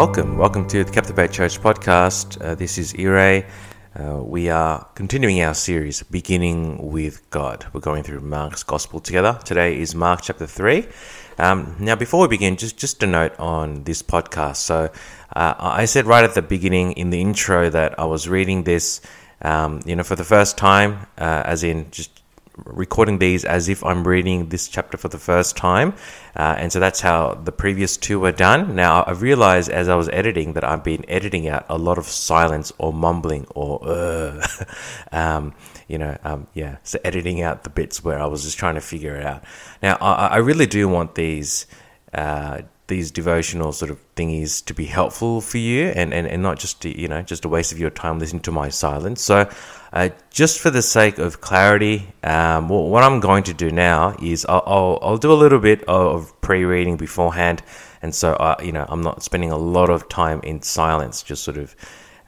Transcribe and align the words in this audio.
welcome. 0.00 0.38
Welcome 0.38 0.66
to 0.68 0.82
the 0.82 0.90
Captivate 0.90 1.30
Church 1.30 1.60
podcast. 1.60 2.40
Uh, 2.42 2.54
this 2.54 2.78
is 2.78 2.94
Ire. 2.98 3.46
Uh, 3.94 4.22
we 4.22 4.48
are 4.48 4.88
continuing 4.94 5.42
our 5.42 5.52
series, 5.52 6.02
beginning 6.04 6.90
with 6.90 7.28
God. 7.28 7.66
We're 7.74 7.82
going 7.82 8.02
through 8.02 8.20
Mark's 8.20 8.62
Gospel 8.62 9.00
together. 9.00 9.38
Today 9.44 9.78
is 9.78 9.94
Mark 9.94 10.22
chapter 10.22 10.46
3. 10.46 10.88
Um, 11.36 11.76
now, 11.78 11.96
before 11.96 12.22
we 12.22 12.28
begin, 12.28 12.56
just, 12.56 12.78
just 12.78 13.02
a 13.02 13.06
note 13.06 13.38
on 13.38 13.84
this 13.84 14.02
podcast. 14.02 14.56
So, 14.56 14.90
uh, 15.36 15.54
I 15.58 15.84
said 15.84 16.06
right 16.06 16.24
at 16.24 16.32
the 16.34 16.40
beginning 16.40 16.92
in 16.92 17.10
the 17.10 17.20
intro 17.20 17.68
that 17.68 18.00
I 18.00 18.06
was 18.06 18.26
reading 18.26 18.64
this, 18.64 19.02
um, 19.42 19.82
you 19.84 19.94
know, 19.94 20.02
for 20.02 20.16
the 20.16 20.24
first 20.24 20.56
time, 20.56 21.08
uh, 21.18 21.42
as 21.44 21.62
in 21.62 21.90
just 21.90 22.19
recording 22.64 23.18
these 23.18 23.44
as 23.44 23.68
if 23.68 23.84
I'm 23.84 24.06
reading 24.06 24.48
this 24.48 24.68
chapter 24.68 24.96
for 24.96 25.08
the 25.08 25.18
first 25.18 25.56
time. 25.56 25.94
Uh, 26.36 26.56
and 26.58 26.72
so 26.72 26.80
that's 26.80 27.00
how 27.00 27.34
the 27.34 27.52
previous 27.52 27.96
two 27.96 28.20
were 28.20 28.32
done. 28.32 28.74
Now, 28.74 29.02
I 29.02 29.12
realized 29.12 29.70
as 29.70 29.88
I 29.88 29.94
was 29.94 30.08
editing 30.10 30.54
that 30.54 30.64
I've 30.64 30.84
been 30.84 31.04
editing 31.08 31.48
out 31.48 31.66
a 31.68 31.78
lot 31.78 31.98
of 31.98 32.06
silence 32.06 32.72
or 32.78 32.92
mumbling 32.92 33.46
or, 33.54 33.80
uh, 33.86 34.46
um, 35.12 35.54
you 35.88 35.98
know, 35.98 36.16
um, 36.24 36.46
yeah, 36.54 36.76
so 36.82 36.98
editing 37.04 37.42
out 37.42 37.64
the 37.64 37.70
bits 37.70 38.04
where 38.04 38.18
I 38.18 38.26
was 38.26 38.44
just 38.44 38.58
trying 38.58 38.76
to 38.76 38.80
figure 38.80 39.16
it 39.16 39.24
out. 39.24 39.44
Now, 39.82 39.96
I, 40.00 40.26
I 40.26 40.36
really 40.38 40.66
do 40.66 40.88
want 40.88 41.14
these. 41.14 41.66
Uh, 42.12 42.62
these 42.90 43.10
devotional 43.10 43.72
sort 43.72 43.90
of 43.90 43.98
thingies 44.16 44.62
to 44.66 44.74
be 44.74 44.84
helpful 44.84 45.40
for 45.40 45.56
you 45.56 45.86
and, 45.86 46.12
and, 46.12 46.26
and 46.26 46.42
not 46.42 46.58
just 46.58 46.82
to, 46.82 47.00
you 47.00 47.08
know 47.08 47.22
just 47.22 47.46
a 47.46 47.48
waste 47.48 47.72
of 47.72 47.78
your 47.78 47.88
time 47.88 48.18
listening 48.18 48.42
to 48.42 48.52
my 48.52 48.68
silence. 48.68 49.22
So 49.22 49.48
uh, 49.94 50.10
just 50.28 50.60
for 50.60 50.70
the 50.70 50.82
sake 50.82 51.16
of 51.18 51.40
clarity 51.40 52.08
um, 52.22 52.68
what 52.68 53.02
I'm 53.02 53.20
going 53.20 53.44
to 53.44 53.54
do 53.54 53.70
now 53.70 54.14
is 54.20 54.44
I'll, 54.46 54.62
I'll, 54.66 54.98
I'll 55.00 55.16
do 55.16 55.32
a 55.32 55.40
little 55.42 55.60
bit 55.60 55.82
of 55.84 56.38
pre-reading 56.42 56.98
beforehand. 56.98 57.62
And 58.02 58.14
so 58.14 58.34
I, 58.34 58.60
you 58.62 58.72
know 58.72 58.84
I'm 58.86 59.02
not 59.02 59.22
spending 59.22 59.50
a 59.50 59.58
lot 59.58 59.88
of 59.88 60.08
time 60.08 60.40
in 60.42 60.60
silence 60.60 61.22
just 61.22 61.42
sort 61.42 61.56
of 61.56 61.74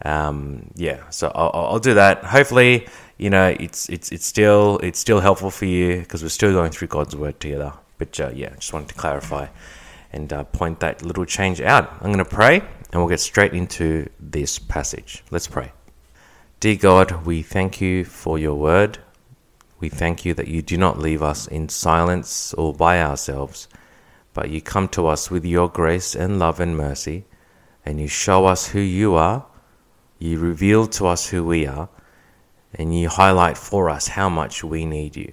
um, 0.04 0.70
yeah. 0.74 0.98
So 1.10 1.30
I'll, 1.34 1.50
I'll 1.54 1.78
do 1.78 1.94
that. 1.94 2.24
Hopefully 2.24 2.86
you 3.18 3.30
know 3.30 3.54
it's 3.60 3.88
it's 3.88 4.10
it's 4.12 4.24
still 4.24 4.78
it's 4.78 4.98
still 4.98 5.20
helpful 5.20 5.50
for 5.50 5.66
you 5.66 6.00
because 6.00 6.22
we're 6.22 6.38
still 6.40 6.52
going 6.52 6.70
through 6.70 6.88
God's 6.88 7.14
word 7.14 7.38
together. 7.40 7.72
But 7.98 8.18
uh, 8.20 8.30
yeah 8.34 8.54
just 8.54 8.72
wanted 8.72 8.88
to 8.88 8.94
clarify 8.94 9.48
and 10.12 10.32
uh, 10.32 10.44
point 10.44 10.80
that 10.80 11.02
little 11.02 11.24
change 11.24 11.60
out. 11.60 11.92
I'm 12.00 12.12
going 12.12 12.18
to 12.18 12.24
pray 12.24 12.60
and 12.92 13.00
we'll 13.00 13.08
get 13.08 13.20
straight 13.20 13.54
into 13.54 14.08
this 14.20 14.58
passage. 14.58 15.24
Let's 15.30 15.48
pray. 15.48 15.72
Dear 16.60 16.76
God, 16.76 17.26
we 17.26 17.42
thank 17.42 17.80
you 17.80 18.04
for 18.04 18.38
your 18.38 18.54
word. 18.54 18.98
We 19.80 19.88
thank 19.88 20.24
you 20.24 20.34
that 20.34 20.46
you 20.46 20.62
do 20.62 20.76
not 20.76 20.98
leave 20.98 21.22
us 21.22 21.48
in 21.48 21.68
silence 21.68 22.54
or 22.54 22.72
by 22.72 23.02
ourselves, 23.02 23.66
but 24.32 24.50
you 24.50 24.60
come 24.60 24.86
to 24.88 25.08
us 25.08 25.30
with 25.30 25.44
your 25.44 25.68
grace 25.68 26.14
and 26.14 26.38
love 26.38 26.60
and 26.60 26.76
mercy, 26.76 27.24
and 27.84 28.00
you 28.00 28.06
show 28.06 28.46
us 28.46 28.68
who 28.68 28.78
you 28.78 29.14
are, 29.14 29.44
you 30.20 30.38
reveal 30.38 30.86
to 30.86 31.06
us 31.06 31.30
who 31.30 31.44
we 31.44 31.66
are, 31.66 31.88
and 32.74 32.96
you 32.96 33.08
highlight 33.08 33.58
for 33.58 33.90
us 33.90 34.06
how 34.06 34.28
much 34.28 34.62
we 34.62 34.86
need 34.86 35.16
you. 35.16 35.32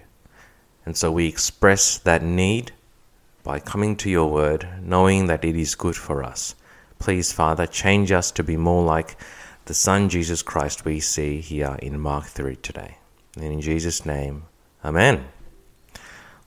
And 0.83 0.97
so 0.97 1.11
we 1.11 1.27
express 1.27 1.99
that 1.99 2.23
need 2.23 2.71
by 3.43 3.59
coming 3.59 3.95
to 3.97 4.09
your 4.09 4.31
word, 4.31 4.67
knowing 4.81 5.27
that 5.27 5.45
it 5.45 5.55
is 5.55 5.75
good 5.75 5.95
for 5.95 6.23
us. 6.23 6.55
Please, 6.99 7.31
Father, 7.31 7.65
change 7.65 8.11
us 8.11 8.31
to 8.31 8.43
be 8.43 8.57
more 8.57 8.83
like 8.83 9.17
the 9.65 9.73
Son 9.73 10.09
Jesus 10.09 10.41
Christ 10.41 10.83
we 10.83 10.99
see 10.99 11.41
here 11.41 11.77
in 11.81 11.99
Mark 11.99 12.25
3 12.25 12.55
today. 12.57 12.97
And 13.35 13.45
in 13.45 13.61
Jesus' 13.61 14.05
name, 14.05 14.43
Amen. 14.83 15.25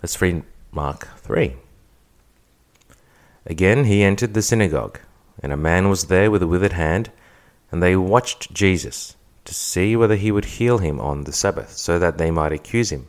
Let's 0.03 0.21
read 0.21 0.43
Mark 0.71 1.09
3. 1.19 1.55
Again 3.47 3.85
he 3.85 4.03
entered 4.03 4.35
the 4.35 4.43
synagogue, 4.43 4.99
and 5.43 5.53
a 5.53 5.57
man 5.57 5.89
was 5.89 6.05
there 6.05 6.31
with 6.31 6.43
a 6.43 6.47
withered 6.47 6.73
hand, 6.73 7.11
and 7.71 7.83
they 7.83 7.97
watched 7.97 8.53
Jesus 8.55 9.17
to 9.45 9.55
see 9.55 9.97
whether 9.97 10.17
he 10.17 10.33
would 10.33 10.45
heal 10.45 10.79
him 10.79 11.01
on 11.01 11.25
the 11.25 11.33
Sabbath, 11.33 11.73
so 11.77 11.99
that 11.99 12.19
they 12.19 12.31
might 12.31 12.53
accuse 12.53 12.91
him. 12.91 13.09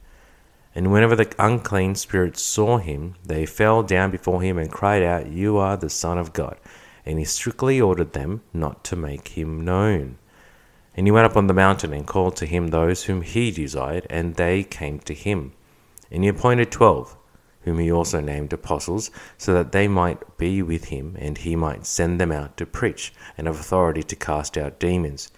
And 0.73 0.91
whenever 0.91 1.15
the 1.15 1.33
unclean 1.37 1.95
spirits 1.95 2.41
saw 2.41 2.77
him, 2.77 3.15
they 3.25 3.45
fell 3.45 3.83
down 3.83 4.11
before 4.11 4.41
him 4.41 4.57
and 4.57 4.71
cried 4.71 5.03
out, 5.03 5.27
You 5.27 5.57
are 5.57 5.75
the 5.75 5.89
Son 5.89 6.17
of 6.17 6.33
God. 6.33 6.57
And 7.05 7.19
he 7.19 7.25
strictly 7.25 7.81
ordered 7.81 8.13
them 8.13 8.41
not 8.53 8.83
to 8.85 8.95
make 8.95 9.29
him 9.29 9.65
known. 9.65 10.17
And 10.95 11.07
he 11.07 11.11
went 11.11 11.25
up 11.25 11.37
on 11.37 11.47
the 11.47 11.53
mountain 11.53 11.93
and 11.93 12.07
called 12.07 12.35
to 12.37 12.45
him 12.45 12.67
those 12.67 13.03
whom 13.03 13.21
he 13.21 13.51
desired, 13.51 14.07
and 14.09 14.35
they 14.35 14.63
came 14.63 14.99
to 14.99 15.13
him. 15.13 15.53
And 16.09 16.23
he 16.23 16.29
appointed 16.29 16.71
twelve, 16.71 17.17
whom 17.61 17.79
he 17.79 17.91
also 17.91 18.19
named 18.19 18.53
apostles, 18.53 19.11
so 19.37 19.53
that 19.53 19.71
they 19.71 19.87
might 19.87 20.37
be 20.37 20.61
with 20.61 20.85
him, 20.85 21.15
and 21.19 21.37
he 21.37 21.55
might 21.55 21.85
send 21.85 22.19
them 22.19 22.31
out 22.31 22.57
to 22.57 22.65
preach, 22.65 23.13
and 23.37 23.47
have 23.47 23.59
authority 23.59 24.03
to 24.03 24.15
cast 24.15 24.57
out 24.57 24.79
demons. 24.79 25.31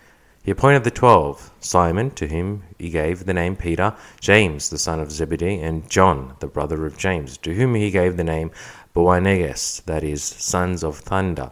He 0.43 0.51
appointed 0.51 0.83
the 0.83 0.91
twelve 0.91 1.51
Simon, 1.61 2.11
to 2.11 2.27
whom 2.27 2.63
he 2.77 2.89
gave 2.89 3.25
the 3.25 3.33
name 3.33 3.55
Peter, 3.55 3.95
James, 4.19 4.69
the 4.69 4.77
son 4.77 4.99
of 4.99 5.09
Zebedee, 5.09 5.61
and 5.61 5.89
John, 5.89 6.35
the 6.39 6.47
brother 6.47 6.85
of 6.85 6.97
James, 6.97 7.37
to 7.37 7.53
whom 7.53 7.75
he 7.75 7.89
gave 7.89 8.17
the 8.17 8.25
name 8.25 8.51
Boanerges, 8.93 9.81
that 9.85 10.03
is, 10.03 10.21
sons 10.21 10.83
of 10.83 10.97
thunder, 10.97 11.51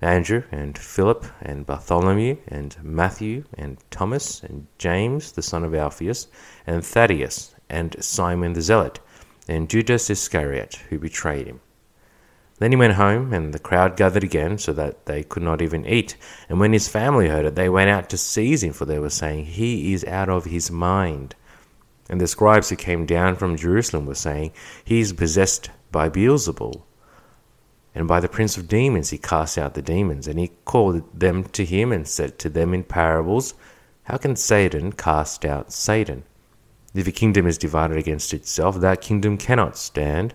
Andrew, 0.00 0.44
and 0.50 0.78
Philip, 0.78 1.26
and 1.42 1.66
Bartholomew, 1.66 2.38
and 2.48 2.74
Matthew, 2.82 3.44
and 3.58 3.76
Thomas, 3.90 4.42
and 4.42 4.66
James, 4.78 5.32
the 5.32 5.42
son 5.42 5.62
of 5.62 5.74
Alphaeus, 5.74 6.28
and 6.66 6.82
Thaddeus, 6.82 7.54
and 7.68 7.94
Simon 8.02 8.54
the 8.54 8.62
Zealot, 8.62 9.00
and 9.48 9.68
Judas 9.68 10.08
Iscariot, 10.08 10.76
who 10.88 10.98
betrayed 10.98 11.46
him. 11.46 11.60
Then 12.60 12.72
he 12.72 12.76
went 12.76 12.92
home, 12.92 13.32
and 13.32 13.54
the 13.54 13.58
crowd 13.58 13.96
gathered 13.96 14.22
again, 14.22 14.58
so 14.58 14.74
that 14.74 15.06
they 15.06 15.22
could 15.22 15.42
not 15.42 15.62
even 15.62 15.86
eat. 15.86 16.14
And 16.46 16.60
when 16.60 16.74
his 16.74 16.88
family 16.88 17.28
heard 17.28 17.46
it, 17.46 17.54
they 17.54 17.70
went 17.70 17.88
out 17.88 18.10
to 18.10 18.18
seize 18.18 18.62
him, 18.62 18.74
for 18.74 18.84
they 18.84 18.98
were 18.98 19.08
saying, 19.08 19.46
He 19.46 19.94
is 19.94 20.04
out 20.04 20.28
of 20.28 20.44
his 20.44 20.70
mind. 20.70 21.34
And 22.10 22.20
the 22.20 22.28
scribes 22.28 22.68
who 22.68 22.76
came 22.76 23.06
down 23.06 23.36
from 23.36 23.56
Jerusalem 23.56 24.04
were 24.04 24.14
saying, 24.14 24.52
He 24.84 25.00
is 25.00 25.14
possessed 25.14 25.70
by 25.90 26.10
Beelzebul. 26.10 26.82
And 27.94 28.06
by 28.06 28.20
the 28.20 28.28
prince 28.28 28.58
of 28.58 28.68
demons 28.68 29.08
he 29.08 29.16
cast 29.16 29.56
out 29.56 29.72
the 29.72 29.80
demons. 29.80 30.28
And 30.28 30.38
he 30.38 30.52
called 30.66 31.18
them 31.18 31.44
to 31.44 31.64
him 31.64 31.92
and 31.92 32.06
said 32.06 32.38
to 32.40 32.50
them 32.50 32.74
in 32.74 32.84
parables, 32.84 33.54
How 34.02 34.18
can 34.18 34.36
Satan 34.36 34.92
cast 34.92 35.46
out 35.46 35.72
Satan? 35.72 36.24
If 36.94 37.06
a 37.06 37.12
kingdom 37.12 37.46
is 37.46 37.56
divided 37.56 37.96
against 37.96 38.34
itself, 38.34 38.76
that 38.80 39.00
kingdom 39.00 39.38
cannot 39.38 39.78
stand. 39.78 40.34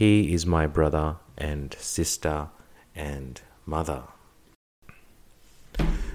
he 0.00 0.32
is 0.32 0.46
my 0.46 0.66
brother 0.66 1.16
and 1.36 1.76
sister 1.78 2.48
and 2.96 3.38
mother. 3.66 4.04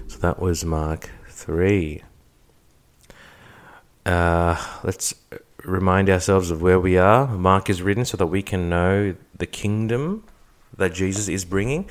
So 0.08 0.18
that 0.18 0.40
was 0.40 0.64
Mark 0.64 1.10
3. 1.28 2.02
Uh, 4.04 4.56
let's 4.82 5.14
remind 5.62 6.10
ourselves 6.10 6.50
of 6.50 6.60
where 6.60 6.80
we 6.80 6.98
are. 6.98 7.28
Mark 7.28 7.70
is 7.70 7.80
written 7.80 8.04
so 8.04 8.16
that 8.16 8.26
we 8.26 8.42
can 8.42 8.68
know 8.68 9.14
the 9.38 9.46
kingdom 9.46 10.24
that 10.76 10.92
Jesus 10.92 11.28
is 11.28 11.44
bringing 11.44 11.88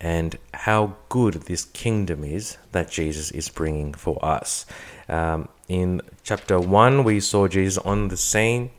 and 0.00 0.38
how 0.54 0.96
good 1.10 1.34
this 1.42 1.66
kingdom 1.66 2.24
is 2.24 2.56
that 2.72 2.90
Jesus 2.90 3.30
is 3.32 3.50
bringing 3.50 3.92
for 3.92 4.16
us. 4.24 4.64
Um, 5.10 5.50
in 5.68 6.00
chapter 6.22 6.58
1, 6.58 7.04
we 7.04 7.20
saw 7.20 7.48
Jesus 7.48 7.76
on 7.84 8.08
the 8.08 8.16
scene, 8.16 8.70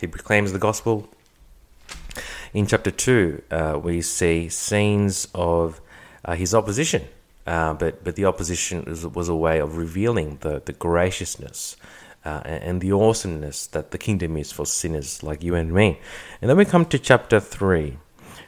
he 0.00 0.08
proclaims 0.08 0.52
the 0.52 0.58
gospel. 0.58 1.08
In 2.52 2.66
chapter 2.66 2.90
2, 2.90 3.42
uh, 3.50 3.80
we 3.82 4.02
see 4.02 4.48
scenes 4.48 5.28
of 5.34 5.80
uh, 6.24 6.34
his 6.34 6.54
opposition, 6.54 7.02
uh, 7.46 7.74
but, 7.74 8.04
but 8.04 8.16
the 8.16 8.24
opposition 8.24 8.84
was, 8.86 9.06
was, 9.06 9.28
a 9.28 9.34
way 9.34 9.58
of 9.58 9.76
revealing 9.76 10.38
the, 10.40 10.62
the 10.64 10.72
graciousness 10.72 11.76
uh, 12.24 12.40
and 12.44 12.80
the 12.80 12.92
awesomeness 12.92 13.66
that 13.68 13.90
the 13.90 13.98
kingdom 13.98 14.36
is 14.36 14.52
for 14.52 14.66
sinners 14.66 15.22
like 15.22 15.42
you 15.42 15.54
and 15.54 15.72
me. 15.72 15.98
And 16.40 16.48
then 16.48 16.56
we 16.56 16.64
come 16.64 16.84
to 16.86 16.98
chapter 16.98 17.40
3. 17.40 17.96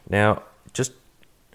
Now, 0.09 0.43
just 0.73 0.93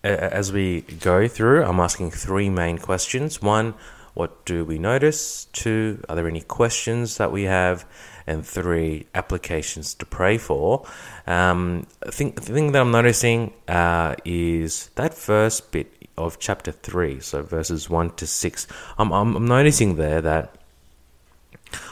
as 0.03 0.51
we 0.51 0.81
go 0.81 1.27
through, 1.27 1.63
I'm 1.63 1.79
asking 1.79 2.11
three 2.11 2.49
main 2.49 2.77
questions. 2.77 3.41
One, 3.41 3.73
what 4.13 4.45
do 4.45 4.65
we 4.65 4.79
notice? 4.79 5.45
Two, 5.53 6.03
are 6.09 6.15
there 6.15 6.27
any 6.27 6.41
questions 6.41 7.17
that 7.17 7.31
we 7.31 7.43
have? 7.43 7.85
And 8.27 8.45
three, 8.45 9.07
applications 9.15 9.95
to 9.95 10.05
pray 10.05 10.37
for. 10.37 10.85
Um, 11.25 11.87
think 12.05 12.35
the 12.35 12.53
thing 12.53 12.73
that 12.73 12.81
I'm 12.81 12.91
noticing 12.91 13.53
uh, 13.67 14.15
is 14.23 14.89
that 14.95 15.15
first 15.15 15.71
bit 15.71 15.91
of 16.15 16.37
chapter 16.37 16.71
three, 16.71 17.21
so 17.21 17.41
verses 17.41 17.89
one 17.89 18.11
to 18.17 18.27
six. 18.27 18.67
I'm, 18.99 19.11
I'm, 19.11 19.35
I'm 19.35 19.47
noticing 19.47 19.95
there 19.95 20.21
that 20.21 20.55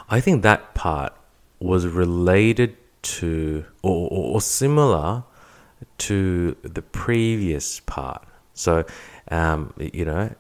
I 0.10 0.20
think 0.20 0.44
that 0.44 0.76
part 0.76 1.14
was 1.60 1.88
related 1.88 2.78
to 3.02 3.66
or, 3.82 4.08
or, 4.10 4.34
or 4.36 4.42
similar 4.42 5.24
to 5.98 6.56
the 6.62 6.82
previous 6.82 7.80
part. 7.80 8.24
So, 8.54 8.86
um, 9.32 9.74
you 9.78 10.06
know, 10.06 10.36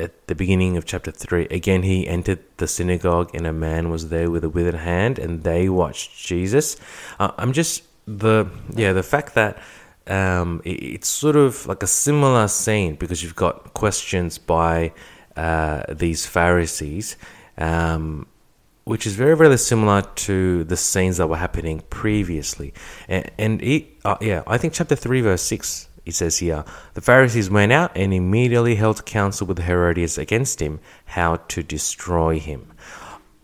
at 0.00 0.26
the 0.26 0.34
beginning 0.34 0.76
of 0.76 0.84
chapter 0.84 1.10
3, 1.10 1.46
again, 1.50 1.82
he 1.82 2.08
entered 2.08 2.40
the 2.56 2.66
synagogue 2.66 3.30
and 3.34 3.46
a 3.46 3.52
man 3.52 3.90
was 3.90 4.08
there 4.08 4.30
with 4.30 4.44
a 4.44 4.48
withered 4.48 4.74
hand 4.74 5.18
and 5.18 5.42
they 5.42 5.68
watched 5.68 6.16
Jesus. 6.16 6.76
Uh, 7.18 7.32
I'm 7.38 7.52
just, 7.52 7.82
the, 8.06 8.46
yeah, 8.74 8.92
the 8.92 9.02
fact 9.02 9.34
that 9.34 9.62
um, 10.06 10.62
it, 10.64 10.82
it's 10.94 11.08
sort 11.08 11.36
of 11.36 11.66
like 11.66 11.82
a 11.82 11.86
similar 11.86 12.48
scene 12.48 12.94
because 12.94 13.22
you've 13.22 13.36
got 13.36 13.74
questions 13.74 14.38
by 14.38 14.92
uh, 15.36 15.84
these 15.88 16.26
Pharisees. 16.26 17.16
Um, 17.58 18.26
which 18.84 19.06
is 19.06 19.14
very, 19.14 19.36
very 19.36 19.56
similar 19.56 20.02
to 20.02 20.64
the 20.64 20.76
scenes 20.76 21.18
that 21.18 21.28
were 21.28 21.36
happening 21.36 21.80
previously. 21.90 22.74
And, 23.06 23.30
and 23.38 23.62
it, 23.62 23.86
uh, 24.04 24.16
yeah, 24.20 24.42
I 24.48 24.58
think 24.58 24.72
chapter 24.72 24.96
3, 24.96 25.20
verse 25.20 25.42
6, 25.42 25.89
it 26.06 26.14
says 26.14 26.38
here 26.38 26.64
The 26.94 27.00
Pharisees 27.00 27.50
went 27.50 27.72
out 27.72 27.92
and 27.96 28.12
immediately 28.12 28.74
held 28.74 29.04
counsel 29.06 29.46
with 29.46 29.58
Herodians 29.58 30.18
against 30.18 30.60
him, 30.60 30.80
how 31.06 31.36
to 31.36 31.62
destroy 31.62 32.38
him. 32.38 32.72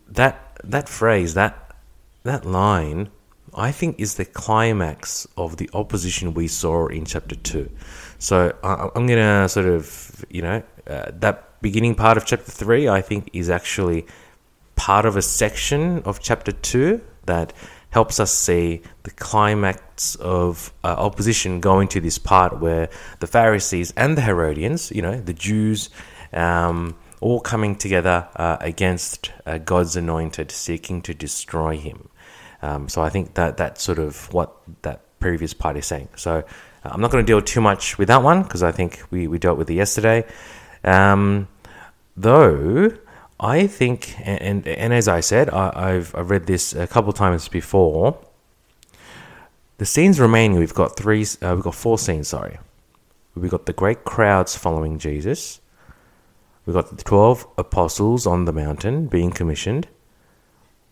That, 0.08 0.61
that 0.64 0.88
phrase, 0.88 1.35
that, 1.35 1.76
that 2.23 2.44
line, 2.44 3.11
I 3.55 3.73
think 3.73 3.99
is 3.99 4.14
the 4.14 4.25
climax 4.25 5.26
of 5.37 5.56
the 5.56 5.70
opposition 5.73 6.35
we 6.35 6.49
saw 6.49 6.87
in 6.87 7.05
chapter 7.05 7.35
2. 7.35 7.70
So 8.19 8.55
I, 8.62 8.88
I'm 8.94 9.06
going 9.06 9.19
to 9.19 9.49
sort 9.49 9.67
of, 9.67 10.25
you 10.31 10.43
know, 10.43 10.62
uh, 10.87 11.11
that 11.14 11.61
beginning 11.62 11.94
part 11.94 12.17
of 12.17 12.26
chapter 12.26 12.50
3, 12.50 12.88
I 12.88 13.00
think, 13.00 13.31
is 13.32 13.50
actually 13.50 14.06
part 14.76 15.06
of 15.06 15.17
a 15.17 15.23
section 15.23 16.00
of 16.05 16.20
chapter 16.20 16.52
2 16.52 17.00
that 17.25 17.52
helps 17.97 18.21
us 18.21 18.31
see 18.31 18.83
the 19.05 19.11
climax 19.11 20.17
of 20.17 20.71
uh, 20.85 20.89
opposition 20.89 21.61
going 21.61 21.89
to 21.89 21.99
this 21.99 22.19
part 22.19 22.61
where 22.61 22.91
the 23.21 23.27
Pharisees 23.27 23.91
and 23.97 24.19
the 24.19 24.21
Herodians, 24.21 24.91
you 24.91 25.01
know, 25.01 25.19
the 25.19 25.33
Jews, 25.33 25.89
um, 26.35 26.95
all 27.23 27.41
coming 27.41 27.75
together 27.75 28.29
uh, 28.37 28.59
against 28.61 29.33
uh, 29.47 29.57
God's 29.57 29.97
anointed, 29.97 30.51
seeking 30.51 31.01
to 31.09 31.15
destroy 31.15 31.79
him. 31.79 32.11
Um, 32.61 32.91
so 32.91 33.01
I 33.01 33.09
think 33.09 33.33
that 33.33 33.57
that's 33.57 33.83
sort 33.83 33.99
of 33.99 34.31
what 34.31 34.55
that 34.83 35.01
previous 35.19 35.55
part 35.55 35.79
is 35.79 35.87
saying. 35.87 36.11
So 36.17 36.45
uh, 36.85 36.89
I'm 36.93 37.01
not 37.01 37.11
going 37.11 37.25
to 37.25 37.33
deal 37.33 37.41
too 37.41 37.63
much 37.63 37.97
with 37.97 38.09
that 38.09 38.23
one 38.23 38.43
because 38.43 38.63
I 38.63 38.73
think 38.73 39.01
we, 39.11 39.27
we 39.27 39.39
dealt 39.39 39.57
with 39.57 39.71
it 39.71 39.75
yesterday. 39.75 40.27
Um, 40.85 41.49
though 42.15 42.93
I 43.38 43.67
think, 43.67 44.15
and 44.21 44.67
and 44.67 44.94
as 44.94 45.09
I 45.09 45.21
said, 45.21 45.50
I, 45.50 45.93
have 45.93 46.15
I've 46.15 46.31
read 46.31 46.47
this 46.47 46.75
a 46.75 46.87
couple 46.87 47.11
of 47.11 47.17
times 47.17 47.49
before. 47.49 48.19
The 49.79 49.85
scenes 49.85 50.19
remaining, 50.19 50.59
we've 50.59 50.73
got 50.73 50.97
three, 50.97 51.27
uh, 51.43 51.53
we've 51.55 51.65
got 51.65 51.75
four 51.75 51.99
scenes. 51.99 52.29
Sorry, 52.29 52.59
we've 53.35 53.50
got 53.50 53.67
the 53.67 53.75
great 53.75 54.05
crowds 54.05 54.56
following 54.56 54.99
Jesus. 54.99 55.61
We've 56.65 56.75
got 56.75 56.97
the 56.97 57.05
twelve 57.05 57.47
apostles 57.59 58.27
on 58.27 58.47
the 58.47 58.53
mountain 58.53 59.06
being 59.06 59.31
commissioned. 59.31 59.87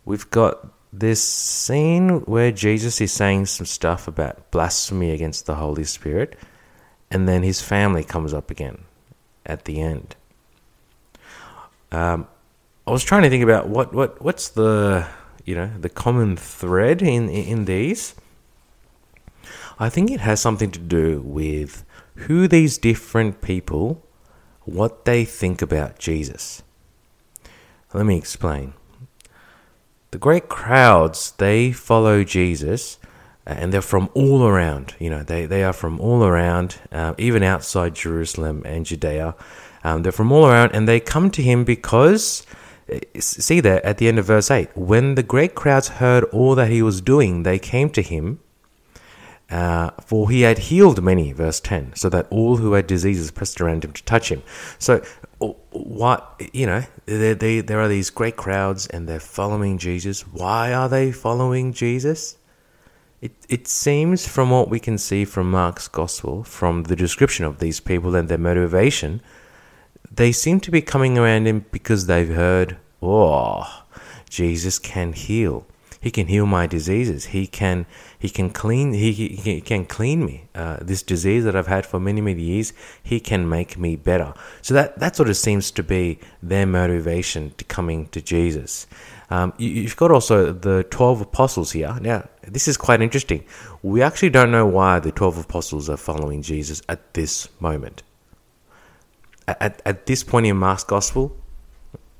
We've 0.04 0.28
got 0.30 0.68
this 0.92 1.22
scene 1.24 2.20
where 2.26 2.52
Jesus 2.52 3.00
is 3.00 3.10
saying 3.10 3.46
some 3.46 3.66
stuff 3.66 4.06
about 4.06 4.50
blasphemy 4.50 5.12
against 5.12 5.46
the 5.46 5.54
Holy 5.54 5.84
Spirit, 5.84 6.38
and 7.10 7.26
then 7.26 7.42
his 7.42 7.62
family 7.62 8.04
comes 8.04 8.34
up 8.34 8.50
again 8.50 8.84
at 9.46 9.64
the 9.64 9.80
end. 9.80 10.14
Um, 11.90 12.26
I 12.86 12.90
was 12.90 13.02
trying 13.02 13.22
to 13.22 13.30
think 13.30 13.42
about 13.42 13.68
what, 13.68 13.94
what 13.94 14.20
what's 14.20 14.48
the 14.50 15.06
you 15.44 15.54
know 15.54 15.70
the 15.80 15.88
common 15.88 16.36
thread 16.36 17.00
in 17.00 17.30
in 17.30 17.64
these. 17.64 18.14
I 19.78 19.88
think 19.88 20.10
it 20.10 20.20
has 20.20 20.40
something 20.40 20.70
to 20.70 20.78
do 20.78 21.20
with 21.22 21.84
who 22.14 22.46
these 22.46 22.78
different 22.78 23.40
people, 23.40 24.06
what 24.64 25.04
they 25.04 25.24
think 25.24 25.62
about 25.62 25.98
Jesus. 25.98 26.62
Let 27.92 28.06
me 28.06 28.16
explain. 28.16 28.74
The 30.10 30.18
great 30.18 30.48
crowds 30.48 31.32
they 31.38 31.72
follow 31.72 32.22
Jesus, 32.22 32.98
and 33.46 33.72
they're 33.72 33.80
from 33.80 34.10
all 34.14 34.46
around. 34.46 34.94
You 34.98 35.08
know, 35.08 35.22
they 35.22 35.46
they 35.46 35.64
are 35.64 35.72
from 35.72 36.00
all 36.00 36.22
around, 36.22 36.76
uh, 36.92 37.14
even 37.16 37.42
outside 37.42 37.94
Jerusalem 37.94 38.62
and 38.66 38.84
Judea. 38.84 39.34
Um, 39.82 40.02
they're 40.02 40.12
from 40.12 40.32
all 40.32 40.46
around, 40.46 40.72
and 40.72 40.86
they 40.86 41.00
come 41.00 41.30
to 41.30 41.42
him 41.42 41.64
because 41.64 42.46
see 43.18 43.60
there 43.60 43.84
at 43.84 43.98
the 43.98 44.08
end 44.08 44.18
of 44.18 44.26
verse 44.26 44.50
8 44.50 44.76
when 44.76 45.14
the 45.14 45.22
great 45.22 45.54
crowds 45.54 45.88
heard 45.88 46.24
all 46.24 46.54
that 46.54 46.68
he 46.68 46.82
was 46.82 47.00
doing 47.00 47.42
they 47.42 47.58
came 47.58 47.88
to 47.90 48.02
him 48.02 48.40
uh, 49.50 49.90
for 50.00 50.30
he 50.30 50.40
had 50.40 50.58
healed 50.58 51.02
many 51.02 51.32
verse 51.32 51.60
10 51.60 51.94
so 51.94 52.08
that 52.08 52.26
all 52.30 52.56
who 52.56 52.72
had 52.72 52.86
diseases 52.86 53.30
pressed 53.30 53.60
around 53.60 53.84
him 53.84 53.92
to 53.92 54.02
touch 54.04 54.30
him. 54.30 54.42
So 54.78 55.04
what 55.70 56.40
you 56.52 56.66
know 56.66 56.82
they, 57.06 57.34
they, 57.34 57.60
there 57.60 57.80
are 57.80 57.88
these 57.88 58.08
great 58.08 58.36
crowds 58.36 58.86
and 58.86 59.06
they're 59.08 59.20
following 59.20 59.76
jesus. 59.78 60.22
Why 60.22 60.72
are 60.72 60.88
they 60.88 61.12
following 61.12 61.72
jesus? 61.72 62.36
It, 63.20 63.32
it 63.48 63.68
seems 63.68 64.26
from 64.26 64.50
what 64.50 64.68
we 64.68 64.80
can 64.80 64.98
see 64.98 65.24
from 65.24 65.50
mark's 65.50 65.88
gospel 65.88 66.44
from 66.44 66.84
the 66.84 66.96
description 66.96 67.44
of 67.44 67.58
these 67.58 67.80
people 67.80 68.14
and 68.14 68.28
their 68.28 68.38
motivation 68.38 69.22
they 70.10 70.32
seem 70.32 70.60
to 70.60 70.70
be 70.70 70.82
coming 70.82 71.18
around 71.18 71.46
him 71.46 71.66
because 71.70 72.06
they've 72.06 72.34
heard, 72.34 72.76
oh, 73.02 73.84
Jesus 74.28 74.78
can 74.78 75.12
heal. 75.12 75.66
He 76.00 76.10
can 76.10 76.26
heal 76.26 76.44
my 76.44 76.66
diseases. 76.66 77.26
He 77.26 77.46
can 77.46 77.86
he 78.18 78.28
can 78.28 78.50
clean 78.50 78.92
he, 78.92 79.12
he 79.12 79.62
can 79.62 79.86
clean 79.86 80.26
me. 80.26 80.48
Uh, 80.54 80.76
this 80.82 81.02
disease 81.02 81.44
that 81.44 81.56
I've 81.56 81.66
had 81.66 81.86
for 81.86 81.98
many 81.98 82.20
many 82.20 82.42
years, 82.42 82.74
he 83.02 83.20
can 83.20 83.48
make 83.48 83.78
me 83.78 83.96
better. 83.96 84.34
So 84.60 84.74
that 84.74 84.98
that 84.98 85.16
sort 85.16 85.30
of 85.30 85.36
seems 85.38 85.70
to 85.70 85.82
be 85.82 86.18
their 86.42 86.66
motivation 86.66 87.54
to 87.56 87.64
coming 87.64 88.08
to 88.08 88.20
Jesus. 88.20 88.86
Um, 89.30 89.54
you, 89.56 89.70
you've 89.70 89.96
got 89.96 90.10
also 90.10 90.52
the 90.52 90.84
twelve 90.90 91.22
apostles 91.22 91.72
here. 91.72 91.96
Now 92.02 92.28
this 92.42 92.68
is 92.68 92.76
quite 92.76 93.00
interesting. 93.00 93.42
We 93.82 94.02
actually 94.02 94.28
don't 94.28 94.50
know 94.50 94.66
why 94.66 94.98
the 94.98 95.10
twelve 95.10 95.38
apostles 95.38 95.88
are 95.88 95.96
following 95.96 96.42
Jesus 96.42 96.82
at 96.86 97.14
this 97.14 97.48
moment. 97.60 98.02
At, 99.46 99.82
at 99.84 100.06
this 100.06 100.22
point 100.24 100.46
in 100.46 100.56
Mark's 100.56 100.84
gospel, 100.84 101.36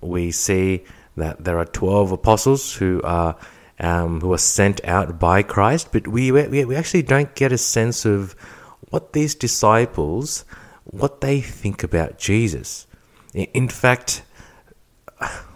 we 0.01 0.31
see 0.31 0.85
that 1.17 1.45
there 1.45 1.59
are 1.59 1.65
12 1.65 2.13
apostles 2.13 2.75
who 2.75 3.01
are 3.03 3.37
um, 3.81 4.21
who 4.21 4.33
are 4.33 4.39
sent 4.39 4.85
out 4.85 5.19
by 5.19 5.43
Christ, 5.43 5.89
but 5.91 6.07
we, 6.07 6.31
we, 6.31 6.65
we 6.65 6.77
actually 6.77 7.03
don't 7.03 7.35
get 7.35 7.51
a 7.51 7.59
sense 7.59 8.05
of 8.05 8.35
what 8.91 9.13
these 9.13 9.35
disciples, 9.35 10.45
what 10.85 11.21
they 11.21 11.41
think 11.41 11.83
about 11.83 12.17
Jesus. 12.17 12.87
In 13.35 13.69
fact, 13.69 14.23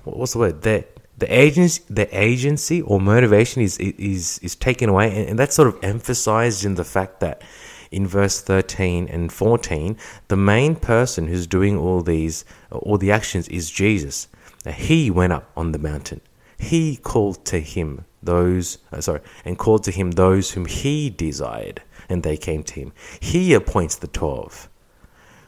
what's 0.04 0.32
the 0.32 0.38
word? 0.40 0.62
The, 0.62 0.84
the 1.16 1.32
agency, 1.32 1.84
the 1.88 2.08
agency 2.16 2.82
or 2.82 3.00
motivation 3.00 3.62
is, 3.62 3.78
is, 3.78 4.40
is 4.40 4.56
taken 4.56 4.88
away, 4.88 5.28
and 5.28 5.38
that's 5.38 5.54
sort 5.54 5.68
of 5.68 5.78
emphasized 5.82 6.64
in 6.64 6.74
the 6.74 6.84
fact 6.84 7.20
that 7.20 7.42
in 7.90 8.06
verse 8.06 8.40
13 8.40 9.08
and 9.08 9.32
14, 9.32 9.96
the 10.28 10.36
main 10.36 10.76
person 10.76 11.26
who's 11.26 11.46
doing 11.46 11.78
all 11.78 12.02
these, 12.02 12.44
all 12.70 12.98
the 12.98 13.12
actions 13.12 13.48
is 13.48 13.70
Jesus. 13.70 14.28
He 14.68 15.10
went 15.10 15.32
up 15.32 15.50
on 15.56 15.72
the 15.72 15.78
mountain. 15.78 16.20
He 16.58 16.96
called 16.96 17.44
to 17.46 17.60
him 17.60 18.04
those, 18.22 18.78
uh, 18.92 19.00
sorry, 19.00 19.20
and 19.44 19.58
called 19.58 19.84
to 19.84 19.90
him 19.90 20.12
those 20.12 20.50
whom 20.50 20.66
he 20.66 21.08
desired, 21.08 21.82
and 22.08 22.22
they 22.22 22.36
came 22.36 22.62
to 22.64 22.74
him. 22.74 22.92
He 23.20 23.54
appoints 23.54 23.96
the 23.96 24.08
twelve. 24.08 24.68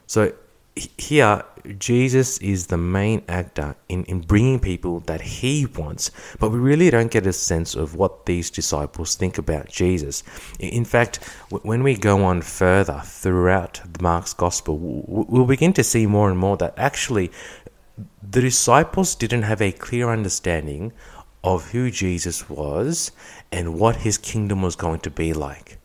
So 0.06 0.32
here, 0.76 1.44
Jesus 1.78 2.38
is 2.38 2.68
the 2.68 2.78
main 2.78 3.22
actor 3.28 3.76
in, 3.88 4.04
in 4.04 4.20
bringing 4.20 4.60
people 4.60 5.00
that 5.00 5.20
he 5.20 5.66
wants, 5.66 6.10
but 6.38 6.50
we 6.50 6.58
really 6.58 6.90
don't 6.90 7.10
get 7.10 7.26
a 7.26 7.32
sense 7.32 7.74
of 7.74 7.94
what 7.96 8.26
these 8.26 8.50
disciples 8.50 9.14
think 9.14 9.36
about 9.36 9.68
Jesus. 9.68 10.22
In 10.58 10.84
fact, 10.84 11.16
when 11.50 11.82
we 11.82 11.96
go 11.96 12.24
on 12.24 12.42
further 12.42 13.02
throughout 13.04 13.80
Mark's 14.00 14.32
gospel, 14.32 14.78
we'll 14.78 15.44
begin 15.44 15.72
to 15.74 15.84
see 15.84 16.06
more 16.06 16.30
and 16.30 16.38
more 16.38 16.56
that 16.58 16.74
actually 16.76 17.30
the 18.22 18.40
disciples 18.40 19.14
didn't 19.14 19.42
have 19.42 19.60
a 19.60 19.72
clear 19.72 20.08
understanding 20.08 20.92
of 21.42 21.70
who 21.72 21.90
Jesus 21.90 22.48
was 22.48 23.12
and 23.50 23.78
what 23.78 23.96
his 23.96 24.18
kingdom 24.18 24.62
was 24.62 24.76
going 24.76 25.00
to 25.00 25.10
be 25.10 25.32
like. 25.32 25.78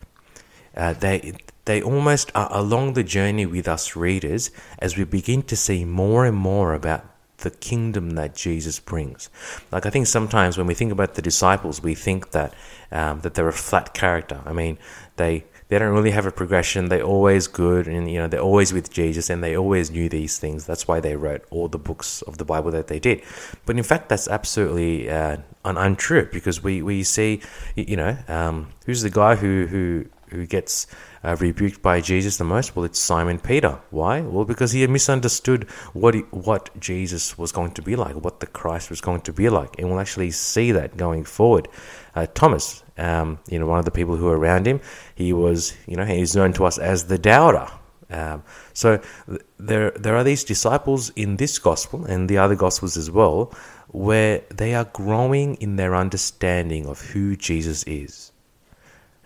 Uh, 0.76 0.92
they 0.92 1.32
they 1.66 1.82
almost 1.82 2.32
are 2.34 2.48
along 2.50 2.94
the 2.94 3.04
journey 3.04 3.44
with 3.44 3.68
us 3.68 3.94
readers 3.94 4.50
as 4.78 4.96
we 4.96 5.04
begin 5.04 5.42
to 5.42 5.56
see 5.56 5.84
more 5.84 6.24
and 6.24 6.36
more 6.36 6.74
about 6.74 7.04
the 7.38 7.50
kingdom 7.50 8.10
that 8.10 8.34
Jesus 8.34 8.80
brings. 8.80 9.28
Like 9.70 9.84
I 9.84 9.90
think 9.90 10.06
sometimes 10.06 10.56
when 10.56 10.66
we 10.66 10.74
think 10.74 10.92
about 10.92 11.14
the 11.14 11.22
disciples, 11.22 11.82
we 11.82 11.94
think 11.94 12.30
that 12.30 12.54
um, 12.90 13.20
that 13.20 13.34
they're 13.34 13.48
a 13.48 13.52
flat 13.52 13.94
character. 13.94 14.40
I 14.46 14.52
mean, 14.52 14.78
they 15.16 15.44
they 15.68 15.78
don't 15.78 15.92
really 15.92 16.12
have 16.12 16.26
a 16.26 16.30
progression. 16.30 16.88
They're 16.88 17.02
always 17.02 17.48
good, 17.48 17.88
and 17.88 18.10
you 18.10 18.18
know 18.18 18.28
they're 18.28 18.40
always 18.40 18.72
with 18.72 18.90
Jesus, 18.90 19.28
and 19.28 19.42
they 19.42 19.56
always 19.56 19.90
knew 19.90 20.08
these 20.08 20.38
things. 20.38 20.66
That's 20.66 20.86
why 20.86 21.00
they 21.00 21.16
wrote 21.16 21.44
all 21.50 21.68
the 21.68 21.78
books 21.78 22.22
of 22.22 22.38
the 22.38 22.44
Bible 22.44 22.70
that 22.70 22.86
they 22.86 23.00
did. 23.00 23.22
But 23.66 23.76
in 23.76 23.82
fact, 23.82 24.08
that's 24.08 24.28
absolutely 24.28 25.10
uh, 25.10 25.38
un- 25.64 25.76
untrue 25.76 26.28
because 26.32 26.62
we 26.62 26.80
we 26.82 27.02
see, 27.02 27.42
you 27.74 27.96
know, 27.96 28.16
um, 28.28 28.68
who's 28.86 29.02
the 29.02 29.10
guy 29.10 29.34
who 29.34 29.66
who 29.66 30.06
who 30.30 30.46
gets 30.46 30.86
uh, 31.24 31.36
rebuked 31.40 31.82
by 31.82 32.00
Jesus 32.00 32.36
the 32.36 32.44
most? 32.44 32.74
Well, 32.74 32.84
it's 32.84 32.98
Simon 32.98 33.38
Peter. 33.38 33.78
Why? 33.90 34.20
Well, 34.20 34.44
because 34.44 34.72
he 34.72 34.86
misunderstood 34.86 35.64
what 35.92 36.14
he, 36.14 36.20
what 36.30 36.70
Jesus 36.80 37.38
was 37.38 37.52
going 37.52 37.72
to 37.72 37.82
be 37.82 37.96
like, 37.96 38.14
what 38.14 38.40
the 38.40 38.46
Christ 38.46 38.90
was 38.90 39.00
going 39.00 39.22
to 39.22 39.32
be 39.32 39.48
like, 39.48 39.78
and 39.78 39.88
we'll 39.88 40.00
actually 40.00 40.30
see 40.30 40.72
that 40.72 40.96
going 40.96 41.24
forward. 41.24 41.68
Uh, 42.14 42.26
Thomas, 42.34 42.82
um, 42.98 43.38
you 43.48 43.58
know, 43.58 43.66
one 43.66 43.78
of 43.78 43.84
the 43.84 43.90
people 43.90 44.16
who 44.16 44.26
were 44.26 44.38
around 44.38 44.66
him, 44.66 44.80
he 45.14 45.32
was, 45.32 45.76
you 45.86 45.96
know, 45.96 46.04
he's 46.04 46.34
known 46.34 46.52
to 46.54 46.64
us 46.64 46.78
as 46.78 47.06
the 47.06 47.18
doubter. 47.18 47.68
Um, 48.08 48.44
so 48.72 49.00
th- 49.28 49.42
there, 49.58 49.90
there 49.90 50.16
are 50.16 50.24
these 50.24 50.44
disciples 50.44 51.10
in 51.10 51.36
this 51.36 51.58
gospel 51.58 52.04
and 52.04 52.28
the 52.28 52.38
other 52.38 52.54
gospels 52.54 52.96
as 52.96 53.10
well, 53.10 53.52
where 53.88 54.42
they 54.54 54.74
are 54.74 54.84
growing 54.84 55.56
in 55.56 55.76
their 55.76 55.94
understanding 55.94 56.86
of 56.86 57.00
who 57.00 57.36
Jesus 57.36 57.82
is. 57.84 58.32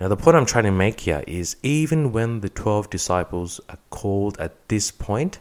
Now, 0.00 0.08
the 0.08 0.16
point 0.16 0.36
I'm 0.36 0.46
trying 0.46 0.64
to 0.64 0.70
make 0.70 1.00
here 1.00 1.22
is 1.26 1.56
even 1.62 2.10
when 2.10 2.40
the 2.40 2.48
12 2.48 2.88
disciples 2.88 3.60
are 3.68 3.78
called 3.90 4.40
at 4.40 4.68
this 4.68 4.90
point, 4.90 5.38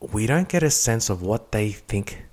we 0.00 0.26
don't 0.26 0.48
get 0.48 0.62
a 0.62 0.70
sense 0.70 1.08
of 1.08 1.22
what 1.22 1.50
they 1.50 1.70
think 1.70 2.24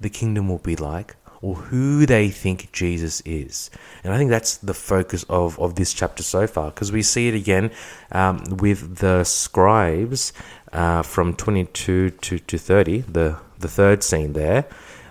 the 0.00 0.08
kingdom 0.08 0.48
will 0.48 0.58
be 0.58 0.76
like 0.76 1.16
or 1.40 1.56
who 1.56 2.06
they 2.06 2.30
think 2.30 2.70
Jesus 2.70 3.20
is. 3.24 3.70
And 4.04 4.14
I 4.14 4.16
think 4.16 4.30
that's 4.30 4.56
the 4.58 4.74
focus 4.74 5.24
of, 5.28 5.58
of 5.58 5.74
this 5.74 5.92
chapter 5.92 6.22
so 6.22 6.46
far, 6.46 6.70
because 6.70 6.92
we 6.92 7.02
see 7.02 7.26
it 7.26 7.34
again 7.34 7.72
um, 8.12 8.44
with 8.58 8.98
the 8.98 9.24
scribes 9.24 10.32
uh, 10.72 11.02
from 11.02 11.34
22 11.34 12.10
to, 12.10 12.38
to 12.38 12.58
30, 12.58 13.00
the, 13.00 13.36
the 13.58 13.68
third 13.68 14.04
scene 14.04 14.34
there. 14.34 14.66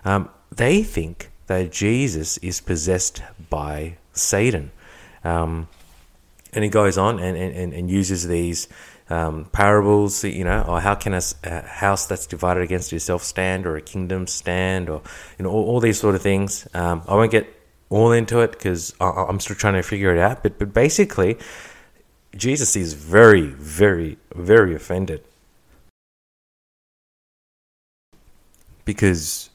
Um, 0.06 0.30
they 0.50 0.84
think 0.84 1.30
that 1.48 1.74
Jesus 1.74 2.38
is 2.38 2.62
possessed 2.62 3.22
by 3.50 3.98
Satan. 4.14 4.72
Um, 5.24 5.68
and 6.54 6.64
he 6.64 6.70
goes 6.70 6.98
on 6.98 7.20
and, 7.20 7.38
and, 7.38 7.74
and 7.74 7.90
uses 7.90 8.28
these 8.28 8.68
um, 9.10 9.46
parables, 9.52 10.24
you 10.24 10.44
know, 10.44 10.64
or 10.68 10.80
how 10.80 10.96
can 10.96 11.14
a, 11.14 11.22
a, 11.44 11.62
house 11.62 12.06
that's 12.06 12.26
divided 12.26 12.64
against 12.64 12.94
itself 12.94 13.24
stand, 13.24 13.66
or 13.66 13.76
a 13.76 13.82
kingdom 13.82 14.26
stand, 14.28 14.90
or 14.90 15.02
you 15.38 15.44
know, 15.44 15.52
all, 15.52 15.66
all 15.66 15.80
these 15.80 16.00
sort 16.00 16.16
of 16.16 16.22
things. 16.22 16.68
Um, 16.74 17.04
I 17.08 17.16
won't 17.16 17.32
get 17.32 17.48
all 17.90 18.12
into 18.14 18.40
it 18.40 18.54
because 18.54 18.96
I'm 19.02 19.40
still 19.40 19.56
trying 19.56 19.74
to 19.74 19.84
figure 19.84 20.16
it 20.16 20.20
out. 20.20 20.44
But 20.44 20.58
but 20.58 20.74
basically, 20.74 21.38
Jesus 22.36 22.76
is 22.76 22.94
very, 22.94 23.48
very, 23.48 24.18
very 24.34 24.74
offended 24.76 25.24
because 28.86 29.50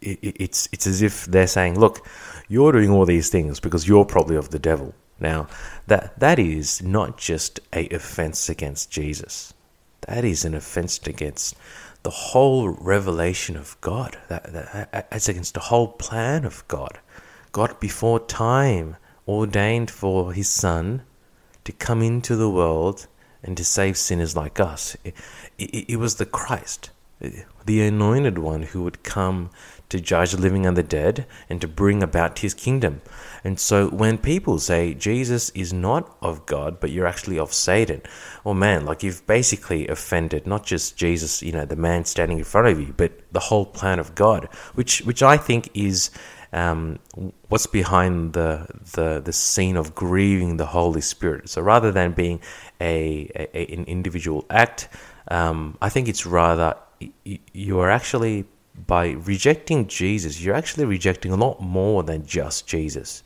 it, 0.00 0.18
it's 0.22 0.68
it's 0.72 0.86
as 0.86 1.02
if 1.02 1.24
they're 1.26 1.48
saying, 1.48 1.78
"Look, 1.78 2.06
you're 2.48 2.72
doing 2.72 2.90
all 2.90 3.06
these 3.06 3.30
things 3.30 3.60
because 3.60 3.88
you're 3.88 4.04
probably 4.04 4.36
of 4.36 4.50
the 4.50 4.58
devil." 4.58 4.94
Now, 5.20 5.46
that 5.86 6.18
that 6.18 6.38
is 6.38 6.82
not 6.82 7.16
just 7.16 7.60
a 7.72 7.88
offense 7.88 8.48
against 8.48 8.90
Jesus. 8.90 9.54
That 10.06 10.24
is 10.24 10.44
an 10.44 10.54
offense 10.54 10.98
against 11.06 11.56
the 12.02 12.10
whole 12.10 12.68
revelation 12.68 13.56
of 13.56 13.80
God. 13.80 14.18
That, 14.28 14.52
that 14.52 15.10
that's 15.10 15.28
against 15.28 15.54
the 15.54 15.60
whole 15.60 15.88
plan 15.88 16.44
of 16.44 16.66
God. 16.68 16.98
God 17.52 17.78
before 17.80 18.20
time 18.20 18.96
ordained 19.26 19.90
for 19.90 20.32
his 20.32 20.50
son 20.50 21.02
to 21.64 21.72
come 21.72 22.02
into 22.02 22.36
the 22.36 22.50
world 22.50 23.06
and 23.42 23.56
to 23.56 23.64
save 23.64 23.96
sinners 23.96 24.36
like 24.36 24.60
us. 24.60 24.96
It, 25.04 25.14
it, 25.58 25.90
it 25.92 25.96
was 25.96 26.16
the 26.16 26.26
Christ, 26.26 26.90
the 27.20 27.82
anointed 27.82 28.38
one 28.38 28.62
who 28.62 28.82
would 28.82 29.02
come 29.02 29.50
to 29.88 30.00
judge 30.00 30.32
the 30.32 30.40
living 30.40 30.66
and 30.66 30.76
the 30.76 30.82
dead 30.82 31.26
and 31.48 31.60
to 31.60 31.68
bring 31.68 32.02
about 32.02 32.40
his 32.40 32.54
kingdom. 32.54 33.00
And 33.44 33.60
so 33.60 33.88
when 33.88 34.18
people 34.18 34.58
say 34.58 34.94
Jesus 34.94 35.50
is 35.50 35.72
not 35.72 36.16
of 36.20 36.46
God, 36.46 36.80
but 36.80 36.90
you're 36.90 37.06
actually 37.06 37.38
of 37.38 37.52
Satan, 37.52 38.02
well, 38.42 38.54
man, 38.54 38.84
like 38.86 39.02
you've 39.02 39.26
basically 39.26 39.86
offended 39.88 40.46
not 40.46 40.64
just 40.64 40.96
Jesus, 40.96 41.42
you 41.42 41.52
know, 41.52 41.64
the 41.64 41.76
man 41.76 42.04
standing 42.04 42.38
in 42.38 42.44
front 42.44 42.68
of 42.68 42.80
you, 42.80 42.94
but 42.96 43.12
the 43.32 43.40
whole 43.40 43.66
plan 43.66 43.98
of 43.98 44.14
God, 44.14 44.48
which 44.74 45.02
which 45.02 45.22
I 45.22 45.36
think 45.36 45.70
is 45.74 46.10
um, 46.52 47.00
what's 47.48 47.66
behind 47.66 48.32
the, 48.32 48.66
the 48.92 49.20
the 49.20 49.32
scene 49.32 49.76
of 49.76 49.94
grieving 49.94 50.56
the 50.56 50.66
Holy 50.66 51.00
Spirit. 51.00 51.48
So 51.48 51.60
rather 51.60 51.90
than 51.90 52.12
being 52.12 52.40
a, 52.80 53.30
a 53.34 53.74
an 53.74 53.84
individual 53.84 54.46
act, 54.48 54.88
um, 55.28 55.76
I 55.82 55.88
think 55.88 56.08
it's 56.08 56.24
rather 56.24 56.76
you 57.52 57.80
are 57.80 57.90
actually 57.90 58.46
by 58.86 59.10
rejecting 59.10 59.86
Jesus, 59.86 60.42
you're 60.42 60.54
actually 60.54 60.84
rejecting 60.84 61.32
a 61.32 61.36
lot 61.36 61.60
more 61.60 62.02
than 62.02 62.26
just 62.26 62.66
Jesus. 62.66 63.22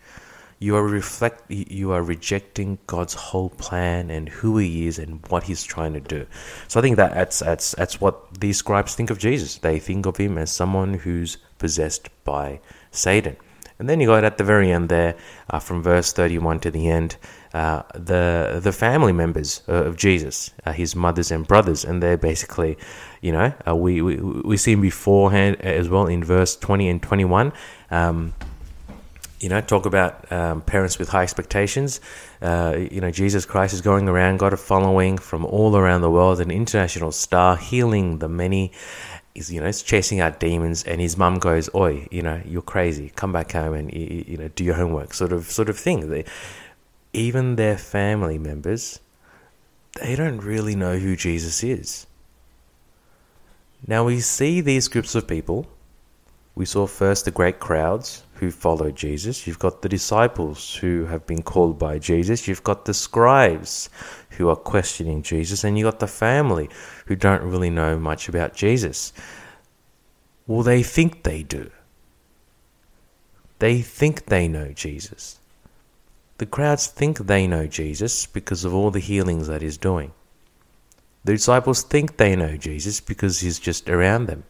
You 0.61 0.75
are 0.75 0.83
reflect 0.83 1.49
you 1.51 1.93
are 1.93 2.03
rejecting 2.03 2.79
God's 2.89 3.15
whole 3.15 3.51
plan 3.51 4.11
and 4.11 4.29
who 4.29 4.59
he 4.59 4.89
is 4.89 4.99
and 4.99 5.25
what 5.29 5.45
he's 5.45 5.63
trying 5.63 5.93
to 5.93 6.01
do. 6.01 6.27
So 6.67 6.81
I 6.81 6.83
think 6.83 6.97
that 6.97 7.15
that's 7.15 7.39
that's 7.39 7.73
that's 7.73 8.01
what 8.01 8.41
these 8.41 8.57
scribes 8.57 8.97
think 8.97 9.11
of 9.11 9.19
Jesus. 9.19 9.59
They 9.59 9.79
think 9.79 10.05
of 10.05 10.17
him 10.17 10.37
as 10.37 10.51
someone 10.51 10.95
who's 10.95 11.37
possessed 11.59 12.09
by 12.25 12.61
Satan. 12.91 13.37
And 13.79 13.89
then 13.89 14.01
you 14.01 14.09
got 14.09 14.25
at 14.25 14.39
the 14.39 14.45
very 14.45 14.73
end 14.73 14.89
there, 14.89 15.15
uh, 15.49 15.61
from 15.61 15.83
verse 15.83 16.13
31 16.13 16.59
to 16.61 16.71
the 16.73 16.89
end, 16.89 17.17
uh, 17.55 17.83
the 17.95 18.61
the 18.63 18.73
family 18.73 19.13
members 19.13 19.63
of 19.67 19.97
Jesus, 19.97 20.53
uh, 20.67 20.73
his 20.73 20.95
mothers 20.95 21.31
and 21.31 21.47
brothers, 21.47 21.85
and 21.85 22.03
they're 22.03 22.19
basically, 22.19 22.77
you 23.23 23.33
know, 23.33 23.53
uh, 23.67 23.75
we, 23.75 24.03
we 24.03 24.17
we 24.17 24.57
see 24.57 24.73
him 24.73 24.83
beforehand 24.83 25.57
as 25.61 25.89
well 25.89 26.07
in 26.07 26.23
verse 26.23 26.57
20 26.57 26.89
and 26.89 27.03
21. 27.03 27.53
Um, 27.91 28.35
you 29.41 29.49
know, 29.49 29.61
talk 29.61 29.87
about 29.87 30.31
um, 30.33 30.63
parents 30.63 30.99
with 30.99 31.09
high 31.09 31.23
expectations. 31.23 32.01
Uh, 32.43 32.77
you 32.91 33.01
know, 33.01 33.11
Jesus 33.11 33.47
Christ 33.47 33.73
is 33.73 33.81
going 33.81 34.09
around, 34.09 34.39
got 34.39 34.53
a 34.53 34.57
following 34.57 35.17
from 35.17 35.45
all 35.45 35.77
around 35.77 36.01
the 36.01 36.11
world, 36.11 36.41
an 36.41 36.51
international 36.51 37.13
star, 37.13 37.57
healing 37.57 38.19
the 38.19 38.29
many 38.29 38.73
he's 39.39 39.53
you 39.53 39.61
know 39.61 39.67
he's 39.67 39.83
chasing 39.83 40.21
out 40.21 40.41
demons, 40.41 40.85
and 40.85 41.01
his 41.01 41.17
mum 41.17 41.39
goes, 41.39 41.71
"Oi, 41.75 42.09
you 42.11 42.23
know 42.23 42.41
you're 42.45 42.63
crazy. 42.63 43.11
Come 43.15 43.33
back 43.33 43.53
home 43.53 43.75
and 43.75 43.93
you, 43.93 44.25
you 44.27 44.37
know 44.37 44.49
do 44.49 44.65
your 44.65 44.75
homework." 44.75 45.15
Sort 45.15 45.33
of 45.33 45.45
sort 45.51 45.69
of 45.69 45.79
thing. 45.79 46.11
They, 46.11 46.25
even 47.13 47.57
their 47.57 47.79
family 47.79 48.39
members, 48.39 49.01
they 50.01 50.15
don't 50.17 50.39
really 50.39 50.77
know 50.77 50.99
who 50.99 51.17
Jesus 51.17 51.63
is. 51.63 52.07
Now 53.87 54.05
we 54.05 54.21
see 54.21 54.61
these 54.61 54.89
groups 54.89 55.15
of 55.15 55.27
people. 55.27 55.67
We 56.55 56.65
saw 56.65 56.87
first 56.87 57.25
the 57.25 57.31
great 57.31 57.61
crowds 57.61 58.25
who 58.35 58.51
followed 58.51 58.97
Jesus. 58.97 59.47
You've 59.47 59.61
got 59.61 59.83
the 59.83 59.89
disciples 59.89 60.75
who 60.75 61.07
have 61.07 61.27
been 61.27 61.43
called 61.43 61.79
by 61.79 61.99
Jesus. 61.99 62.49
You've 62.49 62.65
got 62.65 62.85
the 62.85 62.95
scribes 62.95 63.89
who 64.31 64.49
are 64.49 64.57
questioning 64.57 65.23
Jesus. 65.23 65.63
And 65.63 65.79
you've 65.79 65.91
got 65.91 66.01
the 66.01 66.09
family 66.09 66.69
who 67.07 67.15
don't 67.15 67.43
really 67.43 67.71
know 67.71 67.99
much 67.99 68.29
about 68.29 68.55
Jesus. 68.55 69.13
Well, 70.49 70.63
they 70.63 70.83
think 70.83 71.23
they 71.23 71.43
do. 71.45 71.71
They 73.61 73.81
think 73.81 74.27
they 74.27 74.49
know 74.49 74.73
Jesus. 74.73 75.39
The 76.39 76.47
crowds 76.47 76.87
think 76.87 77.19
they 77.19 77.47
know 77.47 77.67
Jesus 77.67 78.27
because 78.27 78.65
of 78.65 78.75
all 78.75 78.91
the 78.91 79.01
healings 79.01 79.49
that 79.49 79.63
he's 79.63 79.77
doing. 79.77 80.13
The 81.25 81.33
disciples 81.33 81.83
think 81.83 82.17
they 82.17 82.37
know 82.37 82.57
Jesus 82.57 83.01
because 83.01 83.41
he's 83.41 83.59
just 83.59 83.89
around 83.89 84.27
them. 84.27 84.45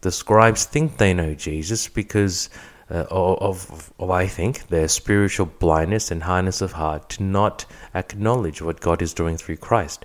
The 0.00 0.12
scribes 0.12 0.64
think 0.64 0.98
they 0.98 1.14
know 1.14 1.34
Jesus 1.34 1.88
because 1.88 2.50
uh, 2.90 3.04
of, 3.10 3.38
of, 3.40 3.92
of, 3.98 4.10
I 4.10 4.26
think, 4.26 4.68
their 4.68 4.88
spiritual 4.88 5.46
blindness 5.46 6.10
and 6.10 6.22
hardness 6.22 6.60
of 6.60 6.72
heart 6.72 7.08
to 7.10 7.22
not 7.22 7.64
acknowledge 7.94 8.62
what 8.62 8.80
God 8.80 9.02
is 9.02 9.14
doing 9.14 9.36
through 9.36 9.58
Christ. 9.58 10.04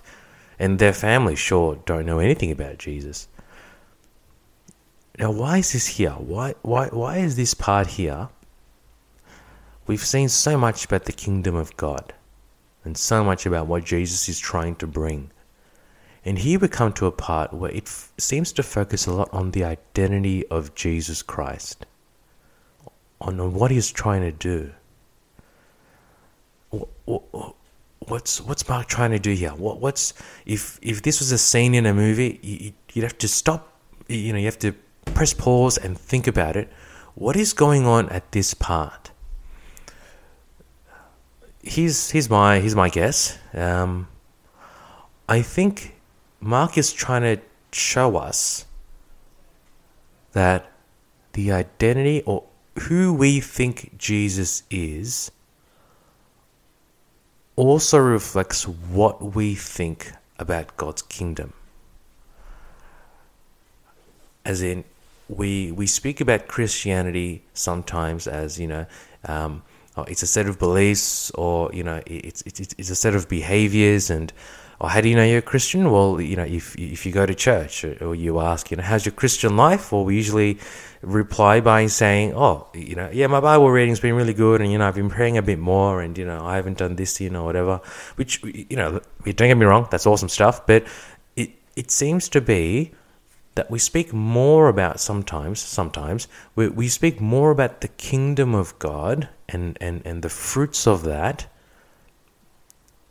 And 0.58 0.78
their 0.78 0.92
family 0.92 1.34
sure 1.34 1.76
don't 1.86 2.06
know 2.06 2.18
anything 2.18 2.50
about 2.50 2.78
Jesus. 2.78 3.28
Now, 5.18 5.30
why 5.30 5.58
is 5.58 5.72
this 5.72 5.86
here? 5.86 6.12
Why, 6.12 6.54
why, 6.62 6.88
why 6.88 7.18
is 7.18 7.36
this 7.36 7.54
part 7.54 7.86
here? 7.86 8.28
We've 9.86 10.04
seen 10.04 10.28
so 10.28 10.56
much 10.56 10.86
about 10.86 11.04
the 11.04 11.12
kingdom 11.12 11.54
of 11.54 11.76
God 11.76 12.14
and 12.84 12.96
so 12.96 13.22
much 13.22 13.44
about 13.44 13.66
what 13.66 13.84
Jesus 13.84 14.28
is 14.28 14.38
trying 14.38 14.76
to 14.76 14.86
bring. 14.86 15.30
And 16.24 16.38
here 16.38 16.58
we 16.58 16.68
come 16.68 16.92
to 16.94 17.06
a 17.06 17.12
part 17.12 17.52
where 17.52 17.70
it 17.70 17.84
f- 17.86 18.12
seems 18.16 18.52
to 18.52 18.62
focus 18.62 19.06
a 19.06 19.12
lot 19.12 19.28
on 19.32 19.50
the 19.50 19.64
identity 19.64 20.46
of 20.48 20.74
Jesus 20.74 21.22
Christ, 21.22 21.84
on, 23.20 23.38
on 23.40 23.52
what 23.52 23.70
he's 23.70 23.92
trying 23.92 24.22
to 24.22 24.32
do. 24.32 24.72
What's 28.06 28.40
what's 28.40 28.68
Mark 28.68 28.86
trying 28.86 29.12
to 29.12 29.18
do 29.18 29.32
here? 29.32 29.50
What 29.50 29.80
what's 29.80 30.12
if 30.44 30.78
if 30.82 31.02
this 31.02 31.20
was 31.20 31.30
a 31.30 31.38
scene 31.38 31.74
in 31.74 31.86
a 31.86 31.94
movie, 31.94 32.38
you, 32.42 32.72
you'd 32.92 33.02
have 33.02 33.18
to 33.18 33.28
stop. 33.28 33.80
You 34.08 34.32
know, 34.32 34.38
you 34.38 34.46
have 34.46 34.58
to 34.60 34.72
press 35.14 35.32
pause 35.32 35.78
and 35.78 35.96
think 35.96 36.26
about 36.26 36.56
it. 36.56 36.70
What 37.14 37.36
is 37.36 37.52
going 37.52 37.86
on 37.86 38.08
at 38.08 38.32
this 38.32 38.54
part? 38.54 39.10
Here's, 41.66 42.10
here's, 42.10 42.28
my, 42.28 42.60
here's 42.60 42.74
my 42.74 42.90
guess. 42.90 43.38
Um, 43.54 44.06
I 45.26 45.40
think 45.40 45.94
Mark 46.38 46.76
is 46.76 46.92
trying 46.92 47.22
to 47.22 47.42
show 47.72 48.16
us 48.16 48.66
that 50.32 50.70
the 51.32 51.52
identity 51.52 52.22
or 52.26 52.44
who 52.80 53.14
we 53.14 53.40
think 53.40 53.96
Jesus 53.96 54.62
is 54.70 55.30
also 57.56 57.98
reflects 57.98 58.68
what 58.68 59.34
we 59.34 59.54
think 59.54 60.12
about 60.38 60.76
God's 60.76 61.00
kingdom. 61.00 61.54
As 64.44 64.60
in, 64.60 64.84
we 65.28 65.72
we 65.72 65.86
speak 65.86 66.20
about 66.20 66.48
Christianity 66.48 67.42
sometimes 67.54 68.26
as 68.26 68.60
you 68.60 68.66
know 68.66 68.86
um, 69.24 69.62
it's 70.02 70.22
a 70.22 70.26
set 70.26 70.46
of 70.46 70.58
beliefs 70.58 71.30
or 71.32 71.70
you 71.72 71.84
know 71.84 72.02
it's, 72.06 72.42
it's 72.42 72.60
it's 72.60 72.90
a 72.90 72.96
set 72.96 73.14
of 73.14 73.28
behaviors 73.28 74.10
and 74.10 74.32
or 74.80 74.90
how 74.90 75.00
do 75.00 75.08
you 75.08 75.14
know 75.14 75.24
you're 75.24 75.38
a 75.38 75.42
Christian? 75.42 75.90
Well, 75.90 76.20
you 76.20 76.36
know 76.36 76.44
if 76.44 76.76
if 76.76 77.06
you 77.06 77.12
go 77.12 77.24
to 77.24 77.34
church 77.34 77.84
or, 77.84 78.14
you 78.14 78.40
ask 78.40 78.70
you 78.70 78.76
know 78.76 78.82
how's 78.82 79.06
your 79.06 79.12
Christian 79.12 79.56
life, 79.56 79.92
or 79.92 80.04
we 80.04 80.16
usually 80.16 80.58
reply 81.00 81.60
by 81.60 81.86
saying 81.86 82.32
oh 82.34 82.66
you 82.74 82.94
know 82.94 83.10
yeah 83.12 83.26
my 83.26 83.40
Bible 83.40 83.70
reading's 83.70 84.00
been 84.00 84.14
really 84.14 84.32
good 84.32 84.62
and 84.62 84.72
you 84.72 84.78
know 84.78 84.88
I've 84.88 84.94
been 84.94 85.10
praying 85.10 85.36
a 85.36 85.42
bit 85.42 85.58
more 85.58 86.00
and 86.00 86.16
you 86.16 86.24
know 86.24 86.44
I 86.44 86.56
haven't 86.56 86.78
done 86.78 86.96
this 86.96 87.20
you 87.20 87.28
know 87.28 87.44
whatever 87.44 87.82
which 88.16 88.42
you 88.42 88.76
know 88.76 89.00
don't 89.22 89.36
get 89.36 89.54
me 89.54 89.66
wrong 89.66 89.86
that's 89.90 90.06
awesome 90.06 90.30
stuff 90.30 90.66
but 90.66 90.86
it 91.36 91.50
it 91.76 91.90
seems 91.90 92.30
to 92.30 92.40
be 92.40 92.92
that 93.54 93.70
we 93.70 93.78
speak 93.78 94.12
more 94.12 94.68
about 94.68 95.00
sometimes, 95.00 95.60
sometimes, 95.60 96.26
we, 96.56 96.68
we 96.68 96.88
speak 96.88 97.20
more 97.20 97.50
about 97.50 97.80
the 97.80 97.88
kingdom 97.88 98.54
of 98.54 98.78
God 98.78 99.28
and, 99.48 99.78
and, 99.80 100.02
and 100.04 100.22
the 100.22 100.28
fruits 100.28 100.86
of 100.86 101.04
that, 101.04 101.46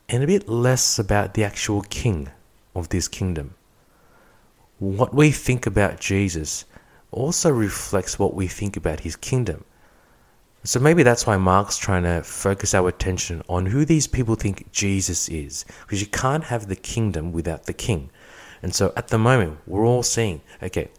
and 0.10 0.24
a 0.24 0.28
bit 0.28 0.50
less 0.50 1.00
about 1.00 1.34
the 1.34 1.44
actual 1.44 1.82
king 1.84 2.30
of 2.76 2.90
this 2.90 3.08
kingdom. 3.08 3.56
What 4.80 5.14
we 5.14 5.32
think 5.32 5.66
about 5.66 6.00
Jesus 6.00 6.66
also 7.12 7.50
reflects 7.50 8.20
what 8.20 8.34
we 8.34 8.48
think 8.48 8.76
about 8.76 9.02
his 9.02 9.16
kingdom. 9.16 9.64
So 10.66 10.80
maybe 10.80 11.04
that's 11.04 11.28
why 11.28 11.38
Mark's 11.38 11.78
trying 11.78 12.04
to 12.04 12.24
focus 12.24 12.74
our 12.74 12.88
attention 12.88 13.44
on 13.50 13.66
who 13.66 13.86
these 13.86 14.08
people 14.08 14.36
think 14.36 14.72
Jesus 14.72 15.30
is, 15.30 15.66
because 15.82 16.02
you 16.02 16.08
can't 16.08 16.46
have 16.46 16.68
the 16.68 16.76
kingdom 16.76 17.32
without 17.32 17.66
the 17.66 17.74
king. 17.74 18.10
And 18.64 18.74
so 18.74 18.94
at 18.96 19.10
the 19.10 19.20
moment, 19.20 19.60
we're 19.68 19.86
all 19.86 20.02
seeing, 20.02 20.42
okay, 20.64 20.90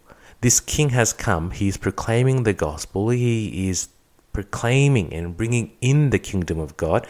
this 0.41 0.59
king 0.59 0.89
has 0.89 1.11
come. 1.11 1.51
He's 1.51 1.75
proclaiming 1.75 2.43
the 2.43 2.53
gospel. 2.53 3.09
He 3.09 3.67
is 3.67 3.89
proclaiming 4.31 5.11
and 5.11 5.35
bringing 5.35 5.71
in 5.81 6.11
the 6.11 6.19
kingdom 6.19 6.59
of 6.59 6.77
God. 6.77 7.07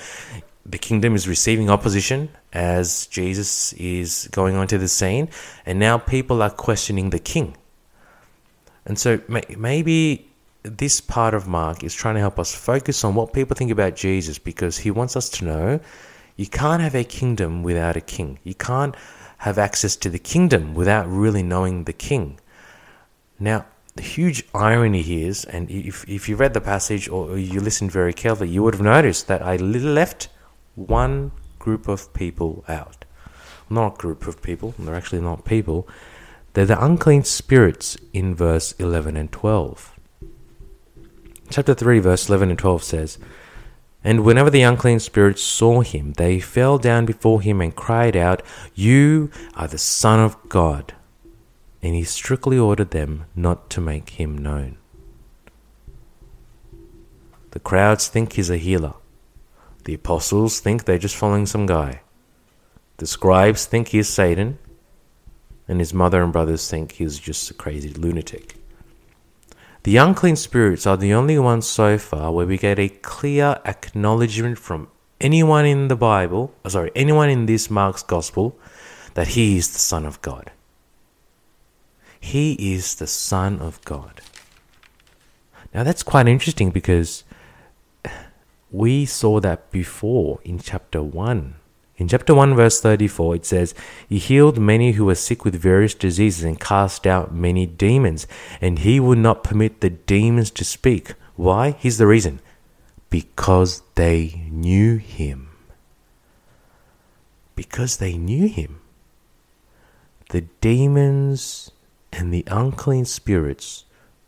The 0.65 0.77
kingdom 0.77 1.13
is 1.13 1.27
receiving 1.27 1.69
opposition 1.69 2.29
as 2.53 3.07
Jesus 3.07 3.73
is 3.73 4.29
going 4.31 4.55
onto 4.55 4.77
the 4.77 4.87
scene, 4.87 5.29
and 5.65 5.77
now 5.77 5.97
people 5.97 6.41
are 6.41 6.49
questioning 6.49 7.09
the 7.09 7.19
king. 7.19 7.57
And 8.85 8.97
so 8.97 9.19
maybe 9.27 10.29
this 10.63 11.01
part 11.01 11.33
of 11.33 11.47
Mark 11.47 11.83
is 11.83 11.93
trying 11.93 12.15
to 12.15 12.21
help 12.21 12.39
us 12.39 12.55
focus 12.55 13.03
on 13.03 13.13
what 13.13 13.33
people 13.33 13.55
think 13.55 13.71
about 13.71 13.95
Jesus 13.95 14.39
because 14.39 14.77
he 14.77 14.89
wants 14.89 15.15
us 15.15 15.29
to 15.29 15.45
know 15.45 15.79
you 16.37 16.47
can't 16.47 16.81
have 16.81 16.95
a 16.95 17.03
kingdom 17.03 17.63
without 17.63 17.95
a 17.95 18.01
king. 18.01 18.39
You 18.43 18.55
can't 18.55 18.95
have 19.39 19.57
access 19.57 19.95
to 19.97 20.09
the 20.09 20.19
kingdom 20.19 20.73
without 20.73 21.07
really 21.07 21.43
knowing 21.43 21.83
the 21.83 21.93
king. 21.93 22.39
Now, 23.39 23.65
the 23.95 24.03
huge 24.03 24.43
irony 24.53 25.01
here 25.01 25.29
is, 25.29 25.45
and 25.45 25.69
if, 25.69 26.07
if 26.07 26.27
you 26.27 26.35
read 26.35 26.53
the 26.53 26.61
passage 26.61 27.07
or 27.07 27.37
you 27.37 27.61
listened 27.61 27.91
very 27.91 28.13
carefully, 28.13 28.49
you 28.49 28.63
would 28.63 28.73
have 28.73 28.81
noticed 28.81 29.27
that 29.27 29.41
I 29.41 29.55
left 29.55 30.29
one 30.75 31.31
group 31.59 31.87
of 31.87 32.13
people 32.13 32.65
out. 32.67 33.05
Not 33.69 33.95
a 33.95 33.97
group 33.97 34.27
of 34.27 34.41
people, 34.41 34.75
they're 34.77 34.95
actually 34.95 35.21
not 35.21 35.45
people. 35.45 35.87
They're 36.53 36.65
the 36.65 36.83
unclean 36.83 37.23
spirits 37.23 37.97
in 38.13 38.35
verse 38.35 38.73
11 38.73 39.17
and 39.17 39.31
12. 39.31 39.91
Chapter 41.49 41.73
3, 41.73 41.99
verse 41.99 42.27
11 42.29 42.49
and 42.49 42.59
12 42.59 42.83
says, 42.83 43.17
and 44.05 44.23
whenever 44.23 44.51
the 44.51 44.61
unclean 44.61 44.99
spirits 44.99 45.41
saw 45.41 45.81
him, 45.81 46.13
they 46.13 46.39
fell 46.39 46.77
down 46.77 47.07
before 47.07 47.41
him 47.41 47.59
and 47.59 47.75
cried 47.75 48.15
out, 48.15 48.43
You 48.75 49.31
are 49.55 49.67
the 49.67 49.79
Son 49.79 50.19
of 50.19 50.37
God. 50.47 50.93
And 51.81 51.95
he 51.95 52.03
strictly 52.03 52.55
ordered 52.55 52.91
them 52.91 53.25
not 53.35 53.67
to 53.71 53.81
make 53.81 54.11
him 54.11 54.37
known. 54.37 54.77
The 57.49 57.59
crowds 57.59 58.07
think 58.07 58.33
he's 58.33 58.51
a 58.51 58.57
healer. 58.57 58.93
The 59.85 59.95
apostles 59.95 60.59
think 60.59 60.85
they're 60.85 60.99
just 60.99 61.15
following 61.15 61.47
some 61.47 61.65
guy. 61.65 62.01
The 62.97 63.07
scribes 63.07 63.65
think 63.65 63.87
he's 63.87 64.07
Satan. 64.07 64.59
And 65.67 65.79
his 65.79 65.95
mother 65.95 66.21
and 66.21 66.31
brothers 66.31 66.69
think 66.69 66.91
he's 66.91 67.17
just 67.17 67.49
a 67.49 67.55
crazy 67.55 67.89
lunatic. 67.89 68.55
The 69.85 69.97
unclean 69.97 70.35
spirits 70.35 70.87
are 70.87 70.97
the 70.97 71.13
only 71.13 71.37
ones 71.37 71.67
so 71.67 71.99
far 71.99 72.31
where 72.31 72.47
we 72.47 72.57
get 72.57 72.79
a 72.79 72.89
clear 72.89 73.59
acknowledgement 73.65 74.57
from 74.57 74.87
anyone 75.21 75.67
in 75.67 75.89
the 75.89 75.95
Bible, 75.95 76.55
uh, 76.65 76.69
sorry, 76.69 76.91
anyone 76.95 77.29
in 77.29 77.45
this 77.45 77.69
Mark's 77.69 78.01
gospel, 78.01 78.57
that 79.13 79.27
he 79.37 79.57
is 79.57 79.71
the 79.71 79.77
Son 79.77 80.03
of 80.03 80.19
God. 80.23 80.49
He 82.19 82.53
is 82.73 82.95
the 82.95 83.05
Son 83.05 83.59
of 83.59 83.79
God. 83.85 84.21
Now 85.71 85.83
that's 85.83 86.01
quite 86.01 86.27
interesting 86.27 86.71
because 86.71 87.23
we 88.71 89.05
saw 89.05 89.39
that 89.39 89.69
before 89.69 90.39
in 90.43 90.57
chapter 90.57 91.03
1 91.03 91.57
in 91.97 92.09
chapter 92.09 92.35
1, 92.35 92.55
verse 92.55 92.81
34, 92.81 93.35
it 93.35 93.45
says, 93.45 93.73
He 94.09 94.17
healed 94.17 94.59
many 94.59 94.93
who 94.93 95.05
were 95.05 95.15
sick 95.15 95.45
with 95.45 95.55
various 95.55 95.93
diseases 95.93 96.43
and 96.43 96.59
cast 96.59 97.07
out 97.07 97.33
many 97.33 97.65
demons, 97.65 98.27
and 98.59 98.79
he 98.79 98.99
would 98.99 99.17
not 99.17 99.45
permit 99.45 99.79
the 99.79 99.91
demons 99.91 100.51
to 100.51 100.65
speak. 100.65 101.13
Why? 101.35 101.71
Here's 101.71 101.97
the 101.97 102.07
reason 102.07 102.41
because 103.09 103.81
they 103.95 104.45
knew 104.49 104.97
him. 104.97 105.49
Because 107.55 107.97
they 107.97 108.17
knew 108.17 108.49
him. 108.49 108.81
The 110.31 110.41
demons 110.59 111.71
and 112.11 112.33
the 112.33 112.43
unclean 112.47 113.05
spirits 113.05 113.85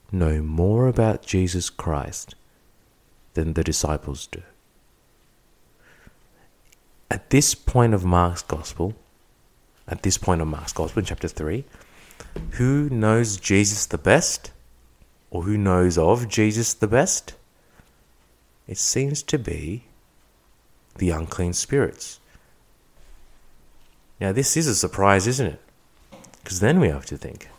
know 0.10 0.42
more 0.42 0.88
about 0.88 1.26
Jesus 1.26 1.70
Christ 1.70 2.36
than 3.34 3.54
the 3.54 3.64
disciples 3.64 4.28
do 4.28 4.42
at 7.10 7.30
this 7.30 7.56
point 7.56 7.94
of 7.94 8.04
Mark's 8.04 8.42
gospel, 8.42 8.94
at 9.88 10.04
this 10.04 10.18
point 10.18 10.42
of 10.42 10.48
Mark's 10.48 10.74
gospel 10.74 11.00
in 11.00 11.06
chapter 11.06 11.28
3, 11.28 11.64
who 12.52 12.90
knows 12.90 13.38
Jesus 13.38 13.86
the 13.86 13.98
best? 13.98 14.52
Or 15.30 15.44
who 15.44 15.58
knows 15.58 15.98
of 15.98 16.28
Jesus 16.28 16.74
the 16.74 16.88
best? 16.88 17.34
It 18.68 18.78
seems 18.78 19.24
to 19.24 19.38
be 19.38 19.84
the 20.98 21.10
unclean 21.10 21.54
spirits. 21.54 22.20
Now, 24.20 24.32
this 24.32 24.58
is 24.58 24.68
a 24.68 24.76
surprise, 24.76 25.28
isn't 25.28 25.46
it? 25.46 25.62
Because 26.44 26.60
then 26.60 26.80
we 26.80 26.88
have 26.88 27.06
to 27.08 27.18
think, 27.18 27.50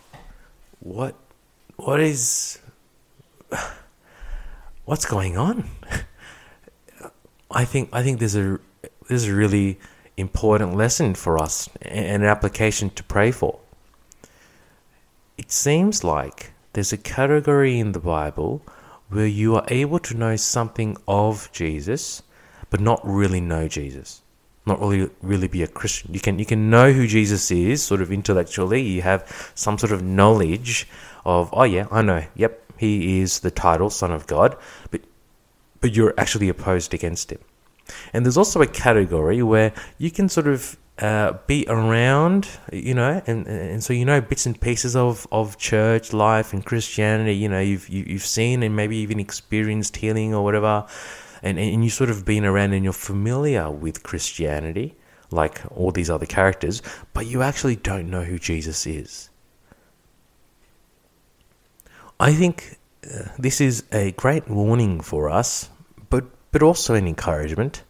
what, 0.80 1.14
what 1.76 2.00
is, 2.00 2.58
what's 4.84 5.04
going 5.04 5.36
on? 5.36 5.68
I 7.50 7.64
think 7.64 7.88
I 7.92 8.02
think 8.02 8.18
there's 8.18 8.36
a 8.36 8.60
there's 9.08 9.26
a 9.26 9.34
really 9.34 9.78
important 10.16 10.76
lesson 10.76 11.14
for 11.14 11.38
us 11.38 11.68
and 11.82 12.22
an 12.22 12.28
application 12.28 12.90
to 12.90 13.02
pray 13.04 13.30
for. 13.30 13.58
It 15.36 15.50
seems 15.50 16.04
like 16.04 16.52
there's 16.72 16.92
a 16.92 16.98
category 16.98 17.78
in 17.78 17.92
the 17.92 18.00
Bible 18.00 18.62
where 19.08 19.26
you 19.26 19.56
are 19.56 19.64
able 19.68 19.98
to 20.00 20.16
know 20.16 20.36
something 20.36 20.96
of 21.06 21.50
Jesus, 21.52 22.22
but 22.70 22.80
not 22.80 23.00
really 23.04 23.40
know 23.40 23.68
Jesus. 23.68 24.20
Not 24.66 24.80
really 24.80 25.08
really 25.22 25.48
be 25.48 25.62
a 25.62 25.66
Christian. 25.66 26.12
You 26.12 26.20
can 26.20 26.38
you 26.38 26.44
can 26.44 26.68
know 26.68 26.92
who 26.92 27.06
Jesus 27.06 27.50
is, 27.50 27.82
sort 27.82 28.02
of 28.02 28.12
intellectually. 28.12 28.82
You 28.82 29.00
have 29.00 29.52
some 29.54 29.78
sort 29.78 29.92
of 29.92 30.02
knowledge 30.02 30.86
of, 31.24 31.48
oh 31.54 31.62
yeah, 31.62 31.86
I 31.90 32.02
know, 32.02 32.26
yep, 32.34 32.62
he 32.76 33.20
is 33.20 33.40
the 33.40 33.50
title 33.50 33.88
Son 33.88 34.12
of 34.12 34.26
God, 34.26 34.56
but 34.90 35.00
but 35.80 35.94
you're 35.94 36.12
actually 36.18 36.50
opposed 36.50 36.92
against 36.92 37.32
him. 37.32 37.38
And 38.12 38.24
there's 38.24 38.36
also 38.36 38.62
a 38.62 38.66
category 38.66 39.42
where 39.42 39.72
you 39.98 40.10
can 40.10 40.28
sort 40.28 40.46
of 40.46 40.76
uh, 40.98 41.34
be 41.46 41.64
around, 41.68 42.48
you 42.72 42.92
know, 42.92 43.22
and 43.26 43.46
and 43.46 43.82
so 43.84 43.92
you 43.92 44.04
know 44.04 44.20
bits 44.20 44.46
and 44.46 44.60
pieces 44.60 44.96
of, 44.96 45.26
of 45.30 45.56
church 45.56 46.12
life 46.12 46.52
and 46.52 46.64
Christianity. 46.64 47.36
You 47.36 47.48
know, 47.48 47.60
you've 47.60 47.88
you, 47.88 48.00
have 48.00 48.08
you 48.08 48.14
have 48.14 48.26
seen 48.26 48.62
and 48.62 48.74
maybe 48.74 48.96
even 48.96 49.20
experienced 49.20 49.96
healing 49.96 50.34
or 50.34 50.42
whatever, 50.42 50.86
and 51.42 51.58
and 51.58 51.84
you 51.84 51.90
sort 51.90 52.10
of 52.10 52.24
been 52.24 52.44
around 52.44 52.72
and 52.72 52.82
you're 52.82 52.92
familiar 52.92 53.70
with 53.70 54.02
Christianity, 54.02 54.96
like 55.30 55.60
all 55.70 55.92
these 55.92 56.10
other 56.10 56.26
characters, 56.26 56.82
but 57.12 57.26
you 57.26 57.42
actually 57.42 57.76
don't 57.76 58.10
know 58.10 58.24
who 58.24 58.38
Jesus 58.38 58.86
is. 58.86 59.30
I 62.18 62.32
think 62.32 62.78
uh, 63.04 63.28
this 63.38 63.60
is 63.60 63.84
a 63.92 64.10
great 64.12 64.48
warning 64.48 65.00
for 65.00 65.30
us, 65.30 65.70
but 66.50 66.62
also 66.62 66.94
an 66.94 67.06
encouragement 67.06 67.82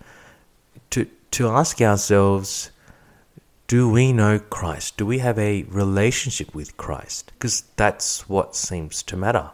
to 0.90 1.06
to 1.30 1.48
ask 1.48 1.80
ourselves 1.80 2.70
do 3.68 3.90
we 3.90 4.14
know 4.14 4.38
Christ? 4.38 4.96
Do 4.96 5.04
we 5.04 5.18
have 5.18 5.38
a 5.38 5.64
relationship 5.64 6.54
with 6.54 6.78
Christ? 6.78 7.32
Because 7.34 7.64
that's 7.76 8.26
what 8.26 8.56
seems 8.56 9.02
to 9.02 9.16
matter. 9.16 9.50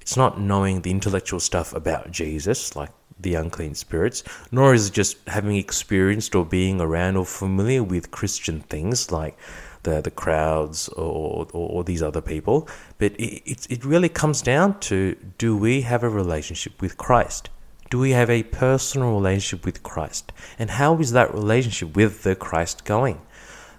It's 0.00 0.16
not 0.16 0.40
knowing 0.40 0.82
the 0.82 0.92
intellectual 0.92 1.40
stuff 1.40 1.74
about 1.74 2.12
Jesus, 2.12 2.76
like 2.76 2.90
the 3.18 3.34
unclean 3.34 3.74
spirits, 3.74 4.22
nor 4.52 4.72
is 4.72 4.88
it 4.88 4.92
just 4.92 5.16
having 5.26 5.56
experienced 5.56 6.36
or 6.36 6.44
being 6.44 6.80
around 6.80 7.16
or 7.16 7.26
familiar 7.26 7.82
with 7.82 8.12
Christian 8.12 8.60
things 8.60 9.10
like 9.10 9.36
the 9.82 10.00
the 10.00 10.10
crowds 10.10 10.88
or, 10.90 11.46
or, 11.52 11.70
or 11.70 11.84
these 11.84 12.04
other 12.04 12.20
people. 12.20 12.68
But 12.98 13.12
it, 13.14 13.42
it, 13.50 13.66
it 13.68 13.84
really 13.84 14.08
comes 14.08 14.42
down 14.42 14.78
to 14.80 15.16
do 15.38 15.56
we 15.56 15.80
have 15.82 16.04
a 16.04 16.08
relationship 16.08 16.80
with 16.80 16.96
Christ? 16.96 17.50
Do 17.90 17.98
we 17.98 18.12
have 18.12 18.30
a 18.30 18.44
personal 18.44 19.12
relationship 19.14 19.66
with 19.66 19.82
Christ? 19.82 20.32
And 20.58 20.70
how 20.70 20.98
is 20.98 21.10
that 21.12 21.34
relationship 21.34 21.96
with 21.96 22.22
the 22.22 22.36
Christ 22.36 22.84
going? 22.84 23.20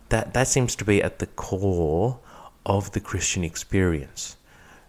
That 0.09 0.33
that 0.33 0.47
seems 0.47 0.75
to 0.75 0.85
be 0.85 1.01
at 1.01 1.19
the 1.19 1.27
core 1.27 2.19
of 2.65 2.91
the 2.91 2.99
Christian 2.99 3.45
experience. 3.45 4.35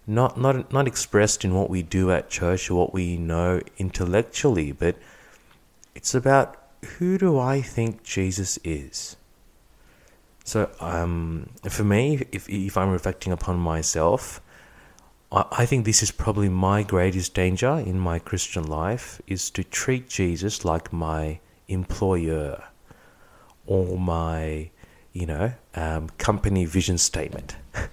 Not 0.06 0.36
not 0.36 0.72
not 0.72 0.88
expressed 0.88 1.44
in 1.44 1.54
what 1.54 1.70
we 1.70 1.82
do 1.82 2.10
at 2.10 2.28
church 2.28 2.68
or 2.68 2.74
what 2.74 2.92
we 2.92 3.16
know 3.16 3.60
intellectually, 3.78 4.72
but 4.72 4.96
it's 5.94 6.14
about 6.14 6.56
who 6.98 7.16
do 7.16 7.38
I 7.38 7.62
think 7.62 8.02
Jesus 8.02 8.58
is? 8.64 9.16
So, 10.44 10.68
um, 10.80 11.50
for 11.68 11.84
me, 11.84 12.26
if, 12.32 12.48
if 12.48 12.76
I'm 12.76 12.90
reflecting 12.90 13.32
upon 13.32 13.58
myself, 13.58 14.40
I, 15.32 15.64
think 15.64 15.86
this 15.86 16.02
is 16.02 16.10
probably 16.10 16.50
my 16.50 16.82
greatest 16.82 17.32
danger 17.32 17.78
in 17.78 17.98
my 17.98 18.18
Christian 18.18 18.64
life 18.64 19.20
is 19.26 19.50
to 19.52 19.64
treat 19.64 20.08
Jesus 20.08 20.62
like 20.62 20.92
my 20.92 21.40
employer 21.68 22.62
or 23.64 23.98
my, 23.98 24.68
you 25.14 25.24
know, 25.24 25.54
um, 25.74 26.10
company 26.18 26.64
vision 26.66 26.98
statement. 26.98 27.56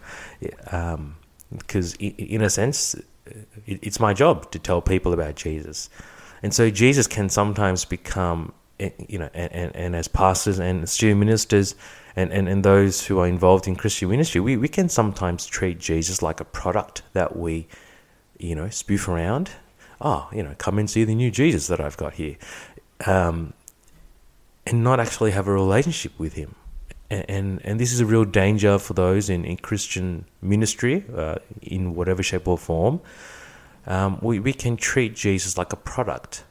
Because, 1.51 1.95
um, 1.95 1.99
in 1.99 2.41
a 2.43 2.49
sense, 2.49 2.95
it's 3.65 3.99
my 3.99 4.13
job 4.13 4.51
to 4.51 4.59
tell 4.59 4.81
people 4.81 5.13
about 5.13 5.35
Jesus. 5.35 5.89
And 6.43 6.53
so 6.53 6.69
Jesus 6.69 7.07
can 7.07 7.27
sometimes 7.29 7.85
become, 7.85 8.53
eh, 8.79 8.91
you 9.07 9.17
know, 9.17 9.29
and, 9.33 9.51
and, 9.51 9.75
and 9.75 9.95
as 9.95 10.07
pastors 10.07 10.59
and 10.59 10.87
student 10.87 11.19
ministers, 11.19 11.73
and, 12.19 12.33
and, 12.33 12.49
and 12.49 12.65
those 12.65 13.07
who 13.07 13.17
are 13.19 13.27
involved 13.27 13.65
in 13.65 13.77
Christian 13.77 14.09
ministry, 14.09 14.41
we, 14.41 14.57
we 14.57 14.67
can 14.67 14.89
sometimes 14.89 15.45
treat 15.45 15.79
Jesus 15.79 16.21
like 16.21 16.41
a 16.41 16.45
product 16.45 17.01
that 17.13 17.37
we, 17.37 17.67
you 18.37 18.55
know, 18.55 18.69
spoof 18.69 19.07
around. 19.07 19.51
Oh, 20.01 20.27
you 20.33 20.43
know, 20.43 20.53
come 20.57 20.77
and 20.79 20.89
see 20.89 21.05
the 21.05 21.15
new 21.15 21.31
Jesus 21.31 21.67
that 21.67 21.79
I've 21.79 21.95
got 21.95 22.15
here. 22.15 22.35
Um, 23.05 23.53
and 24.67 24.83
not 24.83 24.99
actually 24.99 25.31
have 25.31 25.47
a 25.47 25.53
relationship 25.53 26.11
with 26.19 26.33
him. 26.33 26.55
And, 27.09 27.25
and, 27.29 27.61
and 27.63 27.79
this 27.79 27.93
is 27.93 28.01
a 28.01 28.05
real 28.05 28.25
danger 28.25 28.77
for 28.79 28.93
those 28.93 29.29
in, 29.29 29.45
in 29.45 29.55
Christian 29.55 30.25
ministry, 30.41 31.05
uh, 31.15 31.35
in 31.61 31.95
whatever 31.95 32.21
shape 32.21 32.49
or 32.49 32.57
form. 32.57 32.99
Um, 33.87 34.19
we, 34.21 34.39
we 34.39 34.51
can 34.51 34.75
treat 34.75 35.15
Jesus 35.15 35.57
like 35.57 35.71
a 35.71 35.77
product 35.77 36.43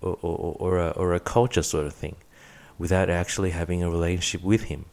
or, 0.00 0.16
or, 0.22 0.56
or, 0.60 0.78
a, 0.78 0.90
or 0.90 1.14
a 1.14 1.20
culture 1.20 1.64
sort 1.64 1.86
of 1.86 1.92
thing 1.92 2.14
without 2.78 3.10
actually 3.10 3.50
having 3.50 3.82
a 3.82 3.90
relationship 3.90 4.44
with 4.44 4.64
him. 4.64 4.84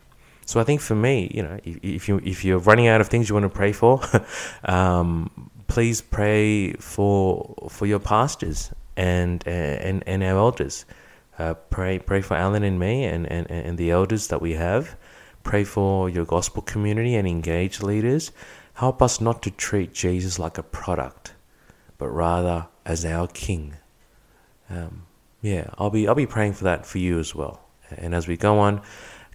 So 0.45 0.59
I 0.59 0.63
think 0.63 0.79
for 0.79 0.95
me, 0.95 1.31
you 1.33 1.41
know, 1.41 1.59
if, 1.63 1.79
if 1.83 2.07
you 2.07 2.21
if 2.23 2.45
you're 2.45 2.59
running 2.59 2.87
out 2.87 3.01
of 3.01 3.07
things 3.07 3.27
you 3.27 3.35
want 3.35 3.45
to 3.45 3.49
pray 3.49 3.71
for, 3.71 4.01
um, 4.65 5.51
please 5.67 6.01
pray 6.01 6.73
for 6.73 7.67
for 7.69 7.85
your 7.85 7.99
pastors 7.99 8.71
and 8.95 9.45
and 9.47 10.03
and 10.07 10.23
our 10.23 10.37
elders. 10.37 10.85
Uh, 11.37 11.55
pray 11.69 11.99
pray 11.99 12.21
for 12.21 12.35
Alan 12.37 12.63
and 12.63 12.79
me 12.79 13.03
and, 13.03 13.29
and, 13.29 13.49
and 13.49 13.77
the 13.77 13.91
elders 13.91 14.27
that 14.27 14.41
we 14.41 14.53
have. 14.53 14.95
Pray 15.43 15.63
for 15.63 16.09
your 16.09 16.25
gospel 16.25 16.61
community 16.61 17.15
and 17.15 17.27
engage 17.27 17.81
leaders. 17.81 18.31
Help 18.75 19.01
us 19.01 19.19
not 19.19 19.41
to 19.43 19.51
treat 19.51 19.93
Jesus 19.93 20.39
like 20.39 20.57
a 20.57 20.63
product, 20.63 21.33
but 21.97 22.07
rather 22.07 22.67
as 22.85 23.03
our 23.05 23.27
King. 23.27 23.75
Um, 24.69 25.03
yeah, 25.41 25.69
I'll 25.77 25.89
be 25.89 26.07
I'll 26.07 26.15
be 26.15 26.27
praying 26.27 26.53
for 26.53 26.65
that 26.65 26.85
for 26.85 26.99
you 26.99 27.19
as 27.19 27.33
well. 27.33 27.61
And 27.89 28.15
as 28.15 28.27
we 28.27 28.37
go 28.37 28.59
on 28.59 28.81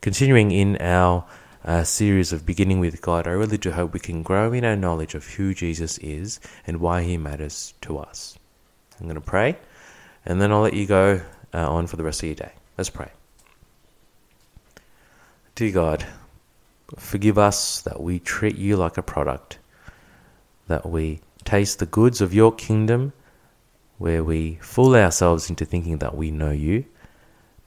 continuing 0.00 0.50
in 0.50 0.76
our 0.78 1.26
uh, 1.64 1.84
series 1.84 2.32
of 2.32 2.46
beginning 2.46 2.80
with 2.80 3.02
God, 3.02 3.26
I 3.26 3.32
really 3.32 3.58
do 3.58 3.70
hope 3.70 3.92
we 3.92 4.00
can 4.00 4.22
grow 4.22 4.52
in 4.52 4.64
our 4.64 4.76
knowledge 4.76 5.14
of 5.14 5.26
who 5.26 5.52
Jesus 5.52 5.98
is 5.98 6.40
and 6.66 6.80
why 6.80 7.02
he 7.02 7.18
matters 7.18 7.74
to 7.82 7.98
us. 7.98 8.38
I'm 8.98 9.06
going 9.06 9.14
to 9.14 9.20
pray, 9.20 9.58
and 10.24 10.40
then 10.40 10.52
I'll 10.52 10.62
let 10.62 10.74
you 10.74 10.86
go 10.86 11.20
uh, 11.52 11.70
on 11.70 11.86
for 11.86 11.96
the 11.96 12.04
rest 12.04 12.22
of 12.22 12.28
your 12.28 12.34
day. 12.34 12.52
Let's 12.78 12.90
pray. 12.90 13.10
Dear 15.54 15.72
God, 15.72 16.06
forgive 16.96 17.36
us 17.36 17.82
that 17.82 18.00
we 18.00 18.18
treat 18.18 18.56
you 18.56 18.76
like 18.76 18.96
a 18.96 19.02
product, 19.02 19.58
that 20.66 20.88
we 20.88 21.20
taste 21.44 21.78
the 21.78 21.86
goods 21.86 22.22
of 22.22 22.32
your 22.32 22.52
kingdom, 22.52 23.12
where 23.98 24.24
we 24.24 24.58
fool 24.62 24.94
ourselves 24.94 25.50
into 25.50 25.66
thinking 25.66 25.98
that 25.98 26.16
we 26.16 26.30
know 26.30 26.52
you 26.52 26.86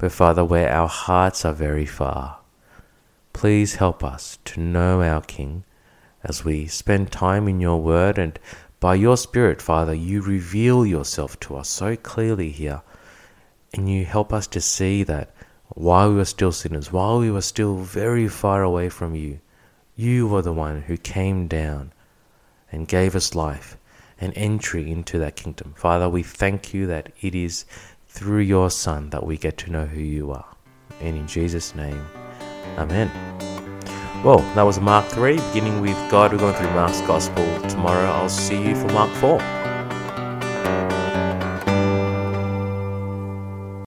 but 0.04 0.12
Father, 0.12 0.44
where 0.44 0.70
our 0.70 0.90
hearts 0.90 1.46
are 1.46 1.54
very 1.54 1.86
far, 1.86 2.40
please 3.32 3.76
help 3.76 4.04
us 4.04 4.38
to 4.44 4.60
know 4.60 5.02
our 5.02 5.22
King 5.22 5.64
as 6.26 6.44
we 6.44 6.68
spend 6.68 7.10
time 7.10 7.48
in 7.48 7.62
your 7.62 7.82
word 7.82 8.18
and 8.18 8.38
by 8.82 8.96
your 8.96 9.16
Spirit, 9.16 9.62
Father, 9.62 9.94
you 9.94 10.22
reveal 10.22 10.86
yourself 10.86 11.40
to 11.40 11.56
us 11.56 11.70
so 11.70 11.96
clearly 11.96 12.50
here. 12.50 12.82
And 13.74 13.90
you 13.90 14.04
help 14.04 14.34
us 14.34 14.46
to 14.48 14.60
see 14.60 15.04
that 15.04 15.34
while 15.70 16.10
we 16.10 16.16
were 16.16 16.26
still 16.26 16.52
sinners, 16.52 16.92
while 16.92 17.20
we 17.20 17.32
were 17.32 17.40
still 17.40 17.78
very 17.78 18.28
far 18.28 18.62
away 18.62 18.90
from 18.90 19.16
you, 19.16 19.40
you 19.96 20.28
were 20.28 20.42
the 20.42 20.52
one 20.52 20.82
who 20.82 20.98
came 20.98 21.48
down 21.48 21.94
and 22.74 22.90
gave 22.90 23.16
us 23.16 23.36
life 23.36 23.78
and 24.20 24.34
entry 24.36 24.92
into 24.92 25.18
that 25.20 25.38
kingdom. 25.38 25.74
Father, 25.78 26.10
we 26.10 26.24
thank 26.24 26.74
you 26.74 26.88
that 26.88 27.14
it 27.22 27.34
is 27.34 27.66
through 28.14 28.42
your 28.42 28.70
Son 28.70 29.10
that 29.10 29.26
we 29.26 29.38
get 29.38 29.58
to 29.58 29.72
know 29.72 29.86
who 29.88 30.00
you 30.00 30.32
are. 30.32 30.46
And 31.02 31.18
in 31.18 31.28
Jesus' 31.28 31.74
name, 31.74 32.06
Amen. 32.78 33.12
Well, 34.24 34.40
that 34.56 34.62
was 34.62 34.80
Mark 34.80 35.06
3, 35.08 35.36
beginning 35.36 35.82
with 35.82 35.98
God. 36.10 36.32
We're 36.32 36.38
going 36.38 36.56
through 36.56 36.72
Mark's 36.72 37.02
Gospel. 37.02 37.46
Tomorrow 37.70 38.06
I'll 38.06 38.30
see 38.30 38.62
you 38.62 38.76
for 38.76 38.88
Mark 38.88 39.12
4. 39.16 39.63